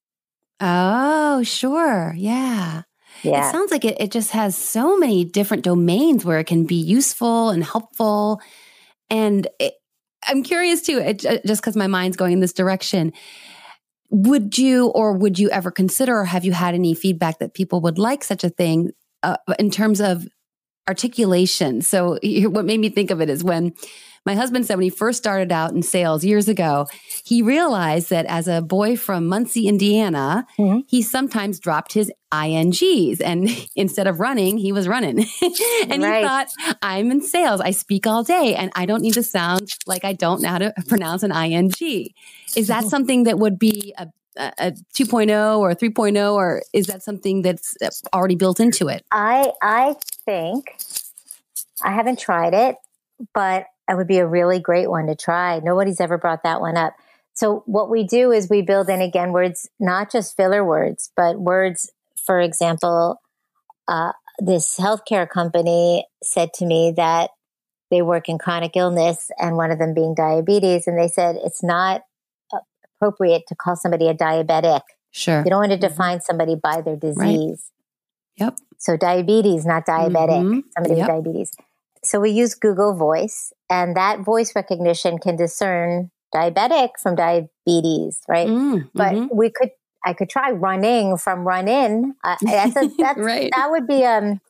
oh, 0.60 1.42
sure. 1.42 2.14
Yeah. 2.16 2.82
Yeah. 3.22 3.48
It 3.48 3.52
sounds 3.52 3.70
like 3.70 3.84
it, 3.84 4.00
it 4.00 4.10
just 4.10 4.30
has 4.30 4.56
so 4.56 4.96
many 4.96 5.24
different 5.24 5.62
domains 5.64 6.24
where 6.24 6.38
it 6.38 6.46
can 6.46 6.64
be 6.64 6.76
useful 6.76 7.50
and 7.50 7.62
helpful. 7.64 8.40
And 9.10 9.46
it, 9.58 9.74
I'm 10.26 10.42
curious 10.42 10.82
too, 10.82 10.98
it, 10.98 11.18
just 11.46 11.60
because 11.60 11.76
my 11.76 11.86
mind's 11.86 12.16
going 12.16 12.32
in 12.32 12.40
this 12.40 12.52
direction. 12.52 13.12
Would 14.10 14.58
you 14.58 14.88
or 14.88 15.12
would 15.12 15.38
you 15.38 15.50
ever 15.50 15.70
consider, 15.70 16.18
or 16.18 16.24
have 16.24 16.44
you 16.44 16.52
had 16.52 16.74
any 16.74 16.94
feedback 16.94 17.38
that 17.38 17.54
people 17.54 17.80
would 17.82 17.98
like 17.98 18.24
such 18.24 18.42
a 18.42 18.48
thing 18.50 18.90
uh, 19.22 19.36
in 19.58 19.70
terms 19.70 20.00
of 20.00 20.26
articulation? 20.88 21.80
So, 21.80 22.18
what 22.22 22.64
made 22.64 22.80
me 22.80 22.88
think 22.88 23.10
of 23.10 23.20
it 23.20 23.30
is 23.30 23.44
when 23.44 23.72
my 24.26 24.34
husband 24.34 24.66
said 24.66 24.74
when 24.76 24.84
he 24.84 24.90
first 24.90 25.18
started 25.18 25.50
out 25.50 25.72
in 25.72 25.82
sales 25.82 26.24
years 26.24 26.46
ago, 26.48 26.86
he 27.24 27.40
realized 27.42 28.10
that 28.10 28.26
as 28.26 28.48
a 28.48 28.60
boy 28.60 28.96
from 28.96 29.26
Muncie, 29.26 29.66
Indiana, 29.66 30.46
Mhm. 30.58 30.82
he 30.88 31.02
sometimes 31.02 31.58
dropped 31.58 31.92
his 31.94 32.12
INGs 32.32 33.20
and 33.20 33.48
instead 33.76 34.06
of 34.06 34.20
running, 34.20 34.58
he 34.58 34.72
was 34.72 34.86
running. 34.86 35.20
and 35.88 36.02
Right. 36.02 36.20
he 36.20 36.24
thought, 36.26 36.48
I'm 36.82 37.10
in 37.10 37.22
sales. 37.22 37.60
I 37.60 37.70
speak 37.70 38.06
all 38.06 38.22
day 38.22 38.54
and 38.54 38.70
I 38.74 38.86
don't 38.86 39.00
need 39.02 39.14
to 39.14 39.22
sound 39.22 39.68
like 39.86 40.04
I 40.04 40.12
don't 40.12 40.42
know 40.42 40.48
how 40.50 40.58
to 40.58 40.74
pronounce 40.88 41.22
an 41.22 41.32
ING. 41.32 41.72
Is 42.56 42.66
that 42.68 42.84
something 42.84 43.24
that 43.24 43.38
would 43.38 43.58
be 43.58 43.94
a, 43.96 44.06
a, 44.36 44.52
a 44.58 44.72
2.0 44.94 45.58
or 45.58 45.70
a 45.70 45.76
3.0 45.76 46.34
or 46.34 46.62
is 46.72 46.86
that 46.88 47.02
something 47.02 47.42
that's 47.42 47.74
already 48.12 48.34
built 48.36 48.60
into 48.60 48.88
it? 48.88 49.04
I 49.10 49.50
I 49.62 49.96
think 50.26 50.76
I 51.82 51.92
haven't 51.92 52.18
tried 52.18 52.52
it, 52.54 52.76
but 53.32 53.66
it 53.90 53.96
would 53.96 54.06
be 54.06 54.18
a 54.18 54.26
really 54.26 54.60
great 54.60 54.88
one 54.88 55.06
to 55.08 55.16
try. 55.16 55.58
Nobody's 55.58 56.00
ever 56.00 56.16
brought 56.16 56.44
that 56.44 56.60
one 56.60 56.76
up. 56.76 56.94
So 57.34 57.62
what 57.66 57.90
we 57.90 58.04
do 58.04 58.30
is 58.30 58.48
we 58.48 58.62
build 58.62 58.88
in 58.88 59.00
again 59.00 59.32
words, 59.32 59.68
not 59.80 60.12
just 60.12 60.36
filler 60.36 60.64
words, 60.64 61.10
but 61.16 61.40
words. 61.40 61.90
For 62.24 62.40
example, 62.40 63.20
uh, 63.88 64.12
this 64.38 64.78
healthcare 64.78 65.28
company 65.28 66.06
said 66.22 66.52
to 66.54 66.66
me 66.66 66.92
that 66.96 67.30
they 67.90 68.02
work 68.02 68.28
in 68.28 68.38
chronic 68.38 68.76
illness, 68.76 69.30
and 69.38 69.56
one 69.56 69.72
of 69.72 69.78
them 69.80 69.94
being 69.94 70.14
diabetes, 70.14 70.86
and 70.86 70.96
they 70.96 71.08
said 71.08 71.36
it's 71.44 71.62
not 71.62 72.02
appropriate 73.00 73.42
to 73.48 73.56
call 73.56 73.74
somebody 73.74 74.06
a 74.06 74.14
diabetic. 74.14 74.82
Sure. 75.10 75.42
You 75.42 75.50
don't 75.50 75.60
want 75.60 75.72
to 75.72 75.78
define 75.78 76.20
somebody 76.20 76.54
by 76.54 76.82
their 76.82 76.94
disease. 76.94 77.70
Yep. 78.36 78.58
So 78.78 78.96
diabetes, 78.96 79.66
not 79.66 79.86
diabetic. 79.86 80.42
Mhm. 80.42 80.62
Somebody 80.74 80.94
Yep. 80.94 81.08
with 81.08 81.24
diabetes. 81.24 81.52
So 82.04 82.20
we 82.20 82.30
use 82.30 82.54
Google 82.54 82.94
Voice, 82.94 83.52
and 83.68 83.96
that 83.96 84.20
voice 84.20 84.54
recognition 84.56 85.18
can 85.18 85.36
discern 85.36 86.10
diabetic 86.34 86.90
from 87.02 87.14
diabetes, 87.16 88.20
right? 88.28 88.48
Mm, 88.48 88.88
But 88.94 89.12
mhm. 89.14 89.28
we 89.34 89.50
could, 89.50 89.70
I 90.04 90.12
could 90.14 90.30
try 90.30 90.50
running 90.50 91.16
from 91.18 91.46
run 91.46 91.68
in. 91.68 92.14
Uh, 92.24 92.36
that's 92.42 92.76
a, 92.76 92.88
that's, 92.98 93.18
Right. 93.18 93.50
That 93.54 93.70
would 93.70 93.86
be 93.86 94.04
um, 94.04 94.40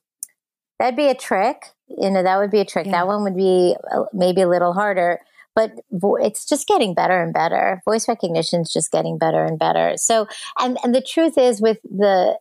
that'd 0.79 0.97
be 0.97 1.09
a 1.09 1.15
trick. 1.15 1.67
You 1.89 2.11
know, 2.11 2.23
that 2.23 2.39
would 2.39 2.51
be 2.51 2.61
a 2.61 2.65
trick. 2.65 2.87
Yeah. 2.87 2.93
That 2.93 3.07
one 3.07 3.25
would 3.25 3.37
be 3.37 3.77
uh, 3.93 4.05
maybe 4.13 4.43
a 4.43 4.49
little 4.49 4.73
harder. 4.73 5.21
But 5.57 5.73
vo- 5.91 6.17
it's 6.17 6.45
just 6.47 6.69
getting 6.69 6.95
better 6.95 7.21
and 7.21 7.33
better. 7.35 7.83
Voice 7.85 8.09
recognition 8.09 8.61
is 8.63 8.73
just 8.73 8.93
getting 8.93 9.19
better 9.19 9.45
and 9.45 9.59
better. 9.59 9.95
So, 9.97 10.27
and 10.59 10.79
and 10.85 10.95
the 10.95 11.03
truth 11.03 11.37
is, 11.37 11.61
with 11.61 11.79
the 11.83 12.39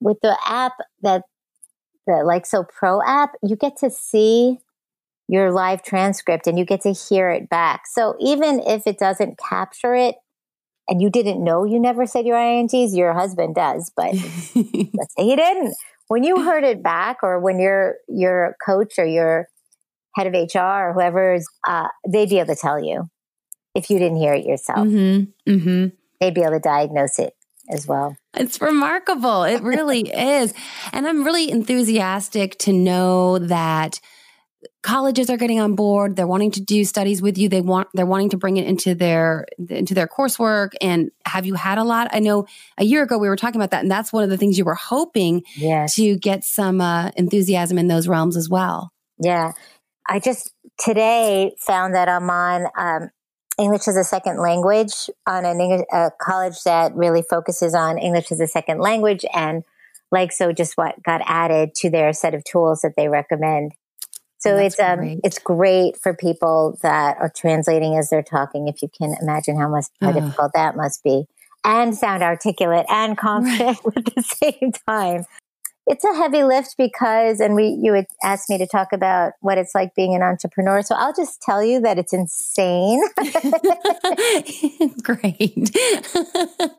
with 0.00 0.18
the 0.22 0.36
app 0.46 0.74
that 1.02 1.22
the 2.06 2.22
like 2.24 2.46
so 2.46 2.64
pro 2.64 3.02
app, 3.02 3.32
you 3.42 3.56
get 3.56 3.76
to 3.78 3.90
see 3.90 4.58
your 5.28 5.52
live 5.52 5.82
transcript 5.82 6.46
and 6.46 6.58
you 6.58 6.64
get 6.64 6.82
to 6.82 6.92
hear 6.92 7.30
it 7.30 7.48
back. 7.48 7.82
So 7.86 8.16
even 8.20 8.60
if 8.60 8.86
it 8.86 8.98
doesn't 8.98 9.38
capture 9.38 9.94
it 9.94 10.16
and 10.88 11.00
you 11.00 11.10
didn't 11.10 11.42
know 11.42 11.64
you 11.64 11.78
never 11.78 12.06
said 12.06 12.26
your 12.26 12.36
INGs, 12.36 12.96
your 12.96 13.12
husband 13.14 13.54
does, 13.54 13.90
but 13.96 14.12
let's 14.14 15.14
say 15.16 15.24
he 15.24 15.36
didn't. 15.36 15.74
When 16.08 16.24
you 16.24 16.42
heard 16.42 16.64
it 16.64 16.82
back 16.82 17.18
or 17.22 17.40
when 17.40 17.58
your 17.58 17.96
your 18.08 18.56
coach 18.64 18.98
or 18.98 19.06
your 19.06 19.48
head 20.14 20.26
of 20.26 20.34
HR 20.34 20.58
or 20.58 20.92
whoever 20.92 21.34
is 21.34 21.48
uh, 21.66 21.88
they'd 22.06 22.28
be 22.28 22.38
able 22.38 22.54
to 22.54 22.60
tell 22.60 22.82
you 22.82 23.08
if 23.74 23.88
you 23.88 23.98
didn't 23.98 24.18
hear 24.18 24.34
it 24.34 24.44
yourself. 24.44 24.86
mm-hmm. 24.86 25.50
Mm-hmm. 25.50 25.86
They'd 26.20 26.34
be 26.34 26.42
able 26.42 26.52
to 26.52 26.60
diagnose 26.60 27.18
it 27.18 27.34
as 27.70 27.86
well. 27.86 28.16
It's 28.34 28.60
remarkable. 28.60 29.44
It 29.44 29.62
really 29.62 30.00
is. 30.14 30.54
And 30.92 31.06
I'm 31.06 31.24
really 31.24 31.50
enthusiastic 31.50 32.58
to 32.60 32.72
know 32.72 33.38
that 33.38 34.00
colleges 34.82 35.30
are 35.30 35.36
getting 35.36 35.60
on 35.60 35.74
board. 35.74 36.16
They're 36.16 36.26
wanting 36.26 36.50
to 36.52 36.60
do 36.60 36.84
studies 36.84 37.20
with 37.22 37.38
you. 37.38 37.48
They 37.48 37.60
want 37.60 37.88
they're 37.94 38.06
wanting 38.06 38.30
to 38.30 38.36
bring 38.36 38.56
it 38.56 38.66
into 38.66 38.94
their 38.94 39.46
into 39.68 39.94
their 39.94 40.06
coursework. 40.08 40.72
And 40.80 41.10
have 41.26 41.46
you 41.46 41.54
had 41.54 41.78
a 41.78 41.84
lot? 41.84 42.08
I 42.12 42.18
know 42.20 42.46
a 42.78 42.84
year 42.84 43.02
ago 43.02 43.18
we 43.18 43.28
were 43.28 43.36
talking 43.36 43.60
about 43.60 43.70
that, 43.72 43.82
and 43.82 43.90
that's 43.90 44.12
one 44.12 44.24
of 44.24 44.30
the 44.30 44.36
things 44.36 44.58
you 44.58 44.64
were 44.64 44.74
hoping 44.74 45.42
Yes. 45.56 45.94
to 45.96 46.16
get 46.16 46.44
some 46.44 46.80
uh, 46.80 47.10
enthusiasm 47.16 47.78
in 47.78 47.88
those 47.88 48.08
realms 48.08 48.36
as 48.36 48.48
well. 48.48 48.92
Yeah. 49.18 49.52
I 50.08 50.18
just 50.18 50.52
today 50.80 51.54
found 51.60 51.94
that 51.94 52.08
I'm 52.08 52.28
on 52.28 52.66
um, 52.76 53.10
English 53.62 53.86
as 53.88 53.96
a 53.96 54.04
second 54.04 54.40
language 54.40 55.08
on 55.26 55.44
an 55.44 55.60
English, 55.60 55.86
a 55.92 56.10
college 56.20 56.62
that 56.64 56.94
really 56.94 57.22
focuses 57.22 57.74
on 57.74 57.96
English 57.96 58.32
as 58.32 58.40
a 58.40 58.46
second 58.46 58.80
language. 58.80 59.24
And 59.32 59.62
like 60.10 60.32
so, 60.32 60.52
just 60.52 60.76
what 60.76 61.02
got 61.02 61.22
added 61.24 61.74
to 61.76 61.90
their 61.90 62.12
set 62.12 62.34
of 62.34 62.44
tools 62.44 62.80
that 62.80 62.94
they 62.96 63.08
recommend. 63.08 63.72
So 64.38 64.56
it's 64.56 64.80
um 64.80 64.98
great. 64.98 65.20
it's 65.22 65.38
great 65.38 65.96
for 65.96 66.14
people 66.14 66.76
that 66.82 67.16
are 67.18 67.32
translating 67.34 67.96
as 67.96 68.10
they're 68.10 68.24
talking. 68.24 68.66
If 68.66 68.82
you 68.82 68.88
can 68.88 69.14
imagine 69.22 69.56
how 69.56 69.68
much 69.68 69.86
how 70.00 70.10
difficult 70.10 70.52
that 70.54 70.76
must 70.76 71.04
be, 71.04 71.26
and 71.64 71.96
sound 71.96 72.24
articulate 72.24 72.86
and 72.88 73.16
confident 73.16 73.78
at 73.96 74.04
the 74.04 74.22
same 74.22 74.72
time 74.88 75.26
it's 75.86 76.04
a 76.04 76.14
heavy 76.14 76.42
lift 76.44 76.76
because 76.78 77.40
and 77.40 77.54
we 77.54 77.78
you 77.82 77.92
would 77.92 78.06
ask 78.22 78.48
me 78.48 78.58
to 78.58 78.66
talk 78.66 78.92
about 78.92 79.32
what 79.40 79.58
it's 79.58 79.74
like 79.74 79.94
being 79.94 80.14
an 80.14 80.22
entrepreneur 80.22 80.82
so 80.82 80.94
i'll 80.96 81.14
just 81.14 81.40
tell 81.42 81.62
you 81.62 81.80
that 81.80 81.98
it's 81.98 82.12
insane 82.12 83.02
Great. 85.02 85.70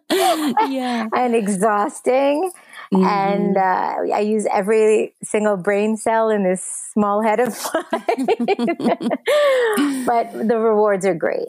yeah. 0.69 1.07
and 1.15 1.35
exhausting 1.35 2.51
Mm-hmm. 2.93 3.05
and 3.05 3.57
uh, 3.57 4.13
i 4.13 4.19
use 4.19 4.45
every 4.53 5.15
single 5.23 5.57
brain 5.57 5.97
cell 5.97 6.29
in 6.29 6.43
this 6.43 6.63
small 6.93 7.23
head 7.23 7.39
of 7.39 7.57
mine 7.91 8.27
but 10.05 10.31
the 10.47 10.57
rewards 10.59 11.03
are 11.05 11.15
great 11.15 11.47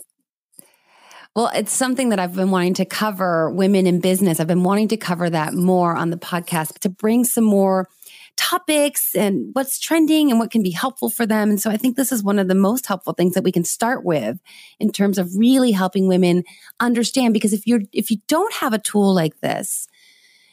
Well, 1.35 1.51
it's 1.53 1.73
something 1.73 2.11
that 2.11 2.21
I've 2.21 2.37
been 2.37 2.53
wanting 2.53 2.75
to 2.75 2.85
cover 2.85 3.51
women 3.51 3.89
in 3.89 3.99
business. 3.99 4.39
I've 4.39 4.47
been 4.47 4.63
wanting 4.63 4.89
to 4.89 4.97
cover 4.97 5.29
that 5.29 5.53
more 5.53 5.97
on 5.97 6.11
the 6.11 6.17
podcast 6.17 6.79
to 6.81 6.89
bring 6.89 7.25
some 7.25 7.43
more 7.43 7.89
topics 8.37 9.17
and 9.17 9.51
what's 9.53 9.81
trending 9.81 10.31
and 10.31 10.39
what 10.39 10.53
can 10.53 10.63
be 10.63 10.71
helpful 10.71 11.11
for 11.11 11.27
them. 11.27 11.51
And 11.51 11.61
so 11.61 11.71
I 11.71 11.77
think 11.77 11.97
this 11.97 12.13
is 12.13 12.23
one 12.23 12.39
of 12.39 12.47
the 12.47 12.55
most 12.55 12.87
helpful 12.87 13.15
things 13.15 13.35
that 13.35 13.43
we 13.43 13.51
can 13.51 13.65
start 13.65 14.05
with 14.05 14.39
in 14.79 14.93
terms 14.93 15.19
of 15.19 15.37
really 15.37 15.73
helping 15.73 16.07
women 16.07 16.45
understand 16.79 17.35
because 17.35 17.53
if 17.53 17.67
you're 17.67 17.83
if 17.93 18.11
you 18.13 18.19
don't 18.29 18.55
have 18.55 18.73
a 18.73 18.79
tool 18.79 19.13
like 19.13 19.41
this, 19.41 19.89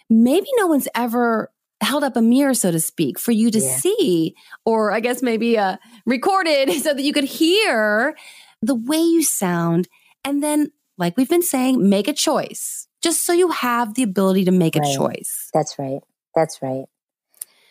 maybe 0.09 0.47
no 0.57 0.65
one's 0.65 0.87
ever 0.95 1.51
held 1.81 2.03
up 2.03 2.15
a 2.15 2.21
mirror 2.21 2.53
so 2.53 2.71
to 2.71 2.79
speak 2.79 3.17
for 3.17 3.31
you 3.31 3.49
to 3.49 3.59
yeah. 3.59 3.75
see 3.77 4.35
or 4.65 4.91
I 4.91 4.99
guess 4.99 5.23
maybe 5.23 5.57
uh 5.57 5.77
recorded 6.05 6.71
so 6.81 6.93
that 6.93 7.01
you 7.01 7.13
could 7.13 7.23
hear 7.23 8.15
the 8.61 8.75
way 8.75 8.99
you 8.99 9.23
sound 9.23 9.87
and 10.23 10.43
then 10.43 10.71
like 10.97 11.17
we've 11.17 11.29
been 11.29 11.41
saying 11.41 11.89
make 11.89 12.07
a 12.07 12.13
choice 12.13 12.87
just 13.01 13.25
so 13.25 13.33
you 13.33 13.49
have 13.49 13.95
the 13.95 14.03
ability 14.03 14.45
to 14.45 14.51
make 14.51 14.75
right. 14.75 14.87
a 14.87 14.95
choice. 14.95 15.49
That's 15.53 15.77
right. 15.79 16.01
That's 16.35 16.61
right. 16.61 16.85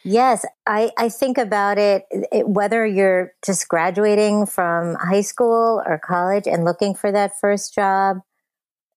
Yes, 0.03 0.47
I, 0.67 0.91
I 0.97 1.11
think 1.11 1.37
about 1.37 1.79
it, 1.79 2.05
it, 2.11 2.49
whether 2.49 2.87
you're 2.87 3.35
just 3.45 3.69
graduating 3.69 4.47
from 4.47 4.95
high 4.95 5.21
school 5.21 5.83
or 5.85 5.99
college 5.99 6.47
and 6.47 6.65
looking 6.65 6.95
for 6.95 7.13
that 7.13 7.33
first 7.39 7.75
job, 7.75 8.19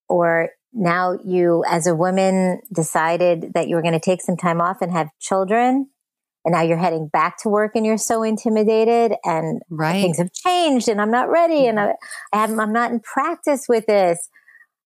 or 0.08 0.50
now 0.72 1.18
you, 1.26 1.64
as 1.68 1.88
a 1.88 1.96
woman, 1.96 2.62
decided 2.72 3.52
that 3.54 3.68
you 3.68 3.76
were 3.76 3.82
going 3.82 3.94
to 3.94 4.00
take 4.00 4.22
some 4.22 4.38
time 4.38 4.62
off 4.62 4.82
and 4.82 4.94
have 4.94 5.10
children. 5.20 5.90
And 6.46 6.54
now 6.54 6.62
you're 6.62 6.78
heading 6.78 7.08
back 7.08 7.38
to 7.44 7.50
work 7.50 7.72
and 7.76 7.86
you're 7.86 7.98
so 7.98 8.24
intimidated 8.24 9.14
and 9.24 9.62
right. 9.70 10.02
things 10.02 10.18
have 10.18 10.34
changed 10.34 10.90
and 10.90 11.02
I'm 11.02 11.12
not 11.12 11.30
ready 11.30 11.68
and 11.68 11.80
I, 11.80 11.94
I 12.34 12.44
I'm 12.44 12.74
not 12.74 12.92
in 12.92 13.00
practice 13.00 13.66
with 13.70 13.86
this. 13.86 14.30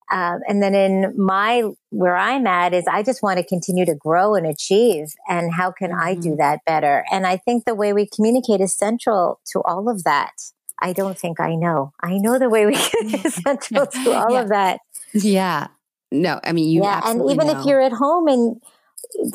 Um, 0.10 0.40
and 0.48 0.64
then 0.64 0.74
in 0.74 1.14
my 1.18 1.64
where 1.90 2.16
I'm 2.16 2.48
at 2.48 2.74
is 2.74 2.86
I 2.90 3.04
just 3.04 3.22
want 3.22 3.40
to 3.40 3.46
continue 3.46 3.86
to 3.86 3.96
grow 3.96 4.36
and 4.36 4.46
achieve. 4.46 5.08
And 5.28 5.54
how 5.54 5.72
can 5.72 5.92
mm-hmm. 5.92 6.00
I 6.00 6.16
do 6.16 6.30
mm-hmm. 6.30 6.38
that 6.38 6.62
better? 6.66 7.04
And 7.12 7.28
I 7.28 7.38
think 7.38 7.66
the 7.66 7.76
way 7.76 7.92
we 7.92 8.08
communicate 8.08 8.62
is 8.62 8.74
central 8.74 9.42
to 9.52 9.62
all 9.64 9.90
of 9.90 10.04
that. 10.04 10.32
I 10.80 10.94
don't 10.94 11.18
think 11.18 11.40
I 11.40 11.56
know. 11.56 11.92
I 12.02 12.18
know 12.20 12.40
the 12.40 12.50
way 12.50 12.66
we 12.66 12.76
is 13.02 13.34
central 13.34 13.88
to 13.88 14.12
all 14.14 14.32
yeah. 14.32 14.42
of 14.42 14.50
that. 14.50 14.80
Yeah. 15.14 15.68
No, 16.12 16.40
I 16.44 16.54
mean 16.54 16.70
you. 16.70 16.84
Yeah, 16.84 17.02
and 17.04 17.30
even 17.30 17.48
know. 17.48 17.60
if 17.60 17.66
you're 17.66 17.82
at 17.82 17.92
home 17.92 18.28
and 18.28 18.62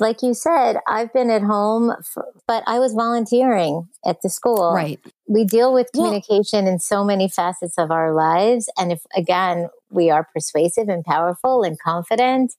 like 0.01 0.23
you 0.23 0.35
said, 0.35 0.79
I've 0.87 1.13
been 1.13 1.31
at 1.31 1.43
home, 1.43 1.95
for, 2.05 2.27
but 2.47 2.63
I 2.67 2.79
was 2.79 2.95
volunteering 2.95 3.89
at 4.05 4.23
the 4.23 4.29
school. 4.29 4.73
Right. 4.75 5.01
We 5.29 5.45
deal 5.45 5.73
with 5.73 5.91
communication 5.93 6.67
in 6.67 6.79
so 6.79 7.05
many 7.05 7.29
facets 7.29 7.79
of 7.79 7.91
our 7.91 8.13
lives. 8.13 8.71
And 8.79 8.93
if, 8.93 9.03
again, 9.17 9.69
we 9.91 10.11
are 10.11 10.29
persuasive 10.33 10.89
and 10.89 11.05
powerful 11.05 11.63
and 11.63 11.79
confident, 11.79 12.55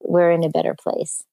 we're 0.00 0.30
in 0.30 0.44
a 0.44 0.48
better 0.48 0.74
place. 0.74 1.24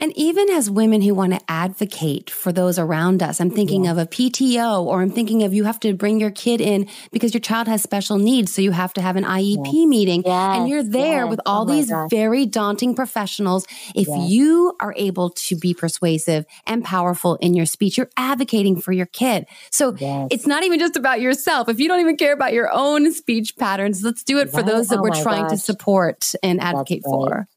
And 0.00 0.12
even 0.16 0.50
as 0.50 0.70
women 0.70 1.02
who 1.02 1.14
want 1.14 1.32
to 1.32 1.40
advocate 1.48 2.28
for 2.28 2.52
those 2.52 2.78
around 2.78 3.22
us, 3.22 3.40
I'm 3.40 3.50
thinking 3.50 3.84
yeah. 3.84 3.92
of 3.92 3.98
a 3.98 4.06
PTO 4.06 4.84
or 4.84 5.00
I'm 5.00 5.10
thinking 5.10 5.44
of 5.44 5.54
you 5.54 5.64
have 5.64 5.78
to 5.80 5.94
bring 5.94 6.18
your 6.18 6.30
kid 6.30 6.60
in 6.60 6.88
because 7.12 7.32
your 7.32 7.40
child 7.40 7.68
has 7.68 7.82
special 7.82 8.18
needs. 8.18 8.52
So 8.52 8.60
you 8.60 8.72
have 8.72 8.92
to 8.94 9.02
have 9.02 9.16
an 9.16 9.24
IEP 9.24 9.72
yes. 9.72 9.86
meeting 9.86 10.22
yes. 10.24 10.56
and 10.56 10.68
you're 10.68 10.82
there 10.82 11.22
yes. 11.22 11.30
with 11.30 11.40
oh 11.46 11.52
all 11.52 11.62
oh 11.62 11.72
these 11.72 11.92
very 12.10 12.44
daunting 12.44 12.94
professionals. 12.94 13.66
If 13.94 14.08
you 14.08 14.76
are 14.80 14.94
able 14.96 15.30
to 15.30 15.56
be 15.56 15.74
persuasive 15.74 16.44
and 16.66 16.84
powerful 16.84 17.36
in 17.36 17.54
your 17.54 17.66
speech, 17.66 17.96
you're 17.96 18.10
advocating 18.16 18.80
for 18.80 18.92
your 18.92 19.06
kid. 19.06 19.46
So 19.70 19.96
it's 20.00 20.46
not 20.46 20.64
even 20.64 20.80
just 20.80 20.96
about 20.96 21.20
yourself. 21.20 21.68
If 21.68 21.78
you 21.78 21.88
don't 21.88 22.00
even 22.00 22.16
care 22.16 22.32
about 22.32 22.52
your 22.52 22.70
own 22.72 23.12
speech 23.12 23.56
patterns, 23.56 24.02
let's 24.02 24.24
do 24.24 24.38
it 24.38 24.50
for 24.50 24.62
those 24.62 24.88
that 24.88 24.98
oh 24.98 25.02
we're 25.02 25.22
trying 25.22 25.44
gosh. 25.44 25.52
to 25.52 25.58
support 25.58 26.34
and 26.42 26.60
advocate 26.60 27.02
right. 27.06 27.10
for. 27.10 27.48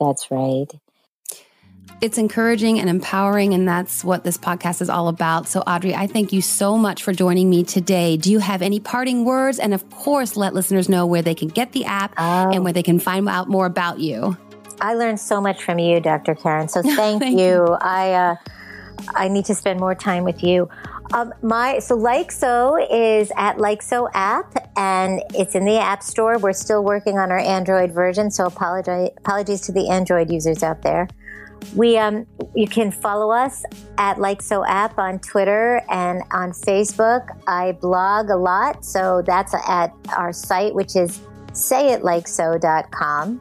That's 0.00 0.30
right 0.30 0.68
it's 2.02 2.18
encouraging 2.18 2.80
and 2.80 2.90
empowering, 2.90 3.54
and 3.54 3.66
that's 3.66 4.02
what 4.02 4.24
this 4.24 4.36
podcast 4.36 4.82
is 4.82 4.90
all 4.90 5.06
about. 5.06 5.46
So, 5.46 5.60
Audrey, 5.60 5.94
I 5.94 6.08
thank 6.08 6.32
you 6.32 6.42
so 6.42 6.76
much 6.76 7.04
for 7.04 7.12
joining 7.12 7.48
me 7.48 7.62
today. 7.62 8.16
Do 8.16 8.32
you 8.32 8.40
have 8.40 8.60
any 8.60 8.80
parting 8.80 9.24
words? 9.24 9.60
And 9.60 9.72
of 9.72 9.88
course, 9.88 10.36
let 10.36 10.52
listeners 10.52 10.88
know 10.88 11.06
where 11.06 11.22
they 11.22 11.36
can 11.36 11.46
get 11.46 11.70
the 11.70 11.84
app 11.84 12.12
oh. 12.18 12.50
and 12.50 12.64
where 12.64 12.72
they 12.72 12.82
can 12.82 12.98
find 12.98 13.28
out 13.28 13.48
more 13.48 13.66
about 13.66 14.00
you. 14.00 14.36
I 14.80 14.94
learned 14.94 15.20
so 15.20 15.40
much 15.40 15.62
from 15.62 15.78
you, 15.78 16.00
Dr. 16.00 16.34
Karen. 16.34 16.68
So, 16.68 16.82
thank, 16.82 17.22
thank 17.22 17.38
you. 17.38 17.46
you. 17.46 17.78
I 17.80 18.12
uh, 18.12 18.36
I 19.14 19.28
need 19.28 19.44
to 19.44 19.54
spend 19.54 19.78
more 19.78 19.94
time 19.94 20.24
with 20.24 20.42
you. 20.42 20.68
Um, 21.12 21.32
my 21.40 21.78
so 21.78 21.94
like 21.94 22.32
so 22.32 22.78
is 22.90 23.30
at 23.36 23.58
like 23.58 23.80
so 23.80 24.08
app 24.12 24.72
and 24.76 25.22
it's 25.34 25.54
in 25.54 25.64
the 25.64 25.78
app 25.78 26.02
store. 26.02 26.36
We're 26.38 26.52
still 26.52 26.82
working 26.82 27.18
on 27.18 27.30
our 27.30 27.38
Android 27.38 27.92
version, 27.92 28.32
so 28.32 28.46
apologize 28.46 29.10
apologies 29.18 29.60
to 29.62 29.72
the 29.72 29.88
Android 29.88 30.32
users 30.32 30.64
out 30.64 30.82
there. 30.82 31.06
We 31.76 31.96
um, 31.98 32.26
you 32.54 32.66
can 32.66 32.90
follow 32.90 33.30
us 33.30 33.64
at 33.98 34.18
Like 34.18 34.42
So 34.42 34.64
App 34.64 34.98
on 34.98 35.18
Twitter 35.20 35.82
and 35.90 36.22
on 36.32 36.52
Facebook. 36.52 37.28
I 37.46 37.72
blog 37.72 38.30
a 38.30 38.36
lot, 38.36 38.84
so 38.84 39.22
that's 39.26 39.54
at 39.54 39.94
our 40.16 40.32
site, 40.32 40.74
which 40.74 40.96
is 40.96 41.20
sayitLikeSo.com. 41.52 43.40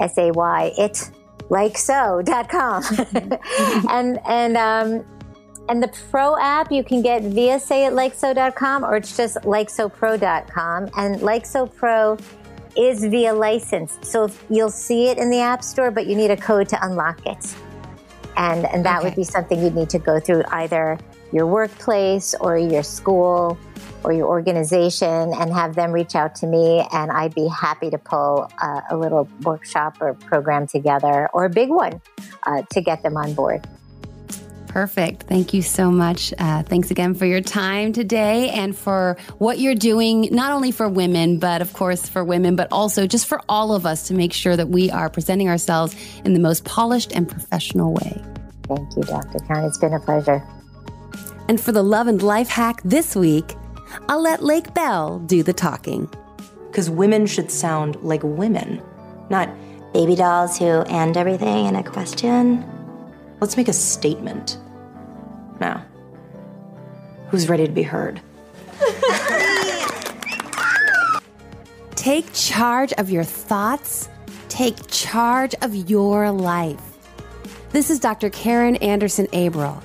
S 0.00 0.18
A 0.18 0.30
Y 0.30 0.72
it 0.78 1.10
like 1.50 1.76
so.com. 1.76 2.82
and 3.90 4.18
and 4.26 4.56
um 4.56 5.04
and 5.68 5.82
the 5.82 5.88
pro 6.10 6.36
app 6.38 6.72
you 6.72 6.82
can 6.82 7.02
get 7.02 7.22
via 7.22 7.56
sayitLikeSo.com 7.56 8.84
or 8.84 8.96
it's 8.96 9.16
just 9.16 9.36
likesopro.com 9.38 10.90
and 10.96 11.20
LikeSo 11.20 11.72
Pro 11.74 12.16
is 12.76 13.04
via 13.04 13.32
license. 13.32 13.98
So 14.02 14.30
you'll 14.50 14.70
see 14.70 15.08
it 15.08 15.18
in 15.18 15.30
the 15.30 15.40
App 15.40 15.62
Store, 15.62 15.90
but 15.90 16.06
you 16.06 16.16
need 16.16 16.30
a 16.30 16.36
code 16.36 16.68
to 16.70 16.86
unlock 16.86 17.26
it. 17.26 17.54
And, 18.36 18.66
and 18.66 18.84
that 18.84 18.98
okay. 18.98 19.08
would 19.08 19.16
be 19.16 19.24
something 19.24 19.62
you'd 19.62 19.74
need 19.74 19.90
to 19.90 19.98
go 19.98 20.18
through 20.18 20.44
either 20.48 20.98
your 21.32 21.46
workplace 21.46 22.34
or 22.40 22.56
your 22.56 22.82
school 22.82 23.58
or 24.04 24.12
your 24.12 24.26
organization 24.26 25.32
and 25.34 25.52
have 25.52 25.74
them 25.74 25.92
reach 25.92 26.14
out 26.14 26.34
to 26.36 26.46
me. 26.46 26.86
And 26.92 27.10
I'd 27.10 27.34
be 27.34 27.48
happy 27.48 27.90
to 27.90 27.98
pull 27.98 28.50
uh, 28.60 28.80
a 28.90 28.96
little 28.96 29.28
workshop 29.42 29.98
or 30.00 30.14
program 30.14 30.66
together 30.66 31.28
or 31.32 31.44
a 31.44 31.50
big 31.50 31.68
one 31.68 32.00
uh, 32.44 32.62
to 32.70 32.80
get 32.80 33.02
them 33.02 33.16
on 33.16 33.34
board. 33.34 33.66
Perfect. 34.72 35.24
Thank 35.24 35.52
you 35.52 35.60
so 35.60 35.90
much. 35.90 36.32
Uh, 36.38 36.62
thanks 36.62 36.90
again 36.90 37.14
for 37.14 37.26
your 37.26 37.42
time 37.42 37.92
today 37.92 38.48
and 38.48 38.74
for 38.74 39.18
what 39.36 39.58
you're 39.58 39.74
doing, 39.74 40.30
not 40.32 40.50
only 40.50 40.70
for 40.70 40.88
women, 40.88 41.38
but 41.38 41.60
of 41.60 41.74
course 41.74 42.08
for 42.08 42.24
women, 42.24 42.56
but 42.56 42.68
also 42.72 43.06
just 43.06 43.26
for 43.26 43.42
all 43.50 43.74
of 43.74 43.84
us 43.84 44.08
to 44.08 44.14
make 44.14 44.32
sure 44.32 44.56
that 44.56 44.70
we 44.70 44.90
are 44.90 45.10
presenting 45.10 45.50
ourselves 45.50 45.94
in 46.24 46.32
the 46.32 46.40
most 46.40 46.64
polished 46.64 47.12
and 47.12 47.28
professional 47.28 47.92
way. 47.92 48.22
Thank 48.62 48.96
you, 48.96 49.02
Dr. 49.02 49.40
Karen. 49.40 49.66
It's 49.66 49.76
been 49.76 49.92
a 49.92 50.00
pleasure. 50.00 50.42
And 51.48 51.60
for 51.60 51.72
the 51.72 51.82
love 51.82 52.06
and 52.06 52.22
life 52.22 52.48
hack 52.48 52.80
this 52.82 53.14
week, 53.14 53.54
I'll 54.08 54.22
let 54.22 54.42
Lake 54.42 54.72
Bell 54.72 55.18
do 55.18 55.42
the 55.42 55.52
talking. 55.52 56.08
Because 56.68 56.88
women 56.88 57.26
should 57.26 57.50
sound 57.50 57.96
like 57.96 58.22
women, 58.22 58.80
not 59.28 59.50
baby 59.92 60.14
dolls 60.14 60.56
who 60.56 60.80
end 60.84 61.18
everything 61.18 61.66
in 61.66 61.76
a 61.76 61.82
question. 61.82 62.64
Let's 63.42 63.58
make 63.58 63.68
a 63.68 63.74
statement. 63.74 64.56
Now, 65.62 65.86
who's 67.28 67.48
ready 67.48 67.68
to 67.68 67.72
be 67.72 67.84
heard? 67.84 68.20
Take 71.94 72.32
charge 72.32 72.92
of 72.94 73.10
your 73.10 73.22
thoughts. 73.22 74.08
Take 74.48 74.74
charge 74.88 75.54
of 75.62 75.72
your 75.88 76.32
life. 76.32 76.82
This 77.70 77.90
is 77.90 78.00
Dr. 78.00 78.28
Karen 78.28 78.74
Anderson 78.76 79.28
Abril. 79.28 79.80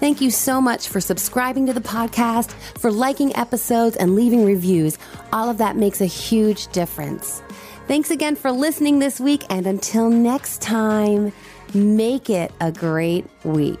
Thank 0.00 0.20
you 0.20 0.32
so 0.32 0.60
much 0.60 0.88
for 0.88 1.00
subscribing 1.00 1.66
to 1.66 1.72
the 1.72 1.80
podcast, 1.80 2.50
for 2.80 2.90
liking 2.90 3.36
episodes 3.36 3.94
and 3.94 4.16
leaving 4.16 4.44
reviews. 4.44 4.98
All 5.32 5.48
of 5.48 5.58
that 5.58 5.76
makes 5.76 6.00
a 6.00 6.06
huge 6.06 6.66
difference. 6.72 7.40
Thanks 7.86 8.10
again 8.10 8.34
for 8.34 8.50
listening 8.50 8.98
this 8.98 9.20
week, 9.20 9.44
and 9.48 9.64
until 9.68 10.10
next 10.10 10.60
time, 10.60 11.32
Make 11.74 12.30
it 12.30 12.52
a 12.60 12.70
great 12.70 13.26
week. 13.42 13.80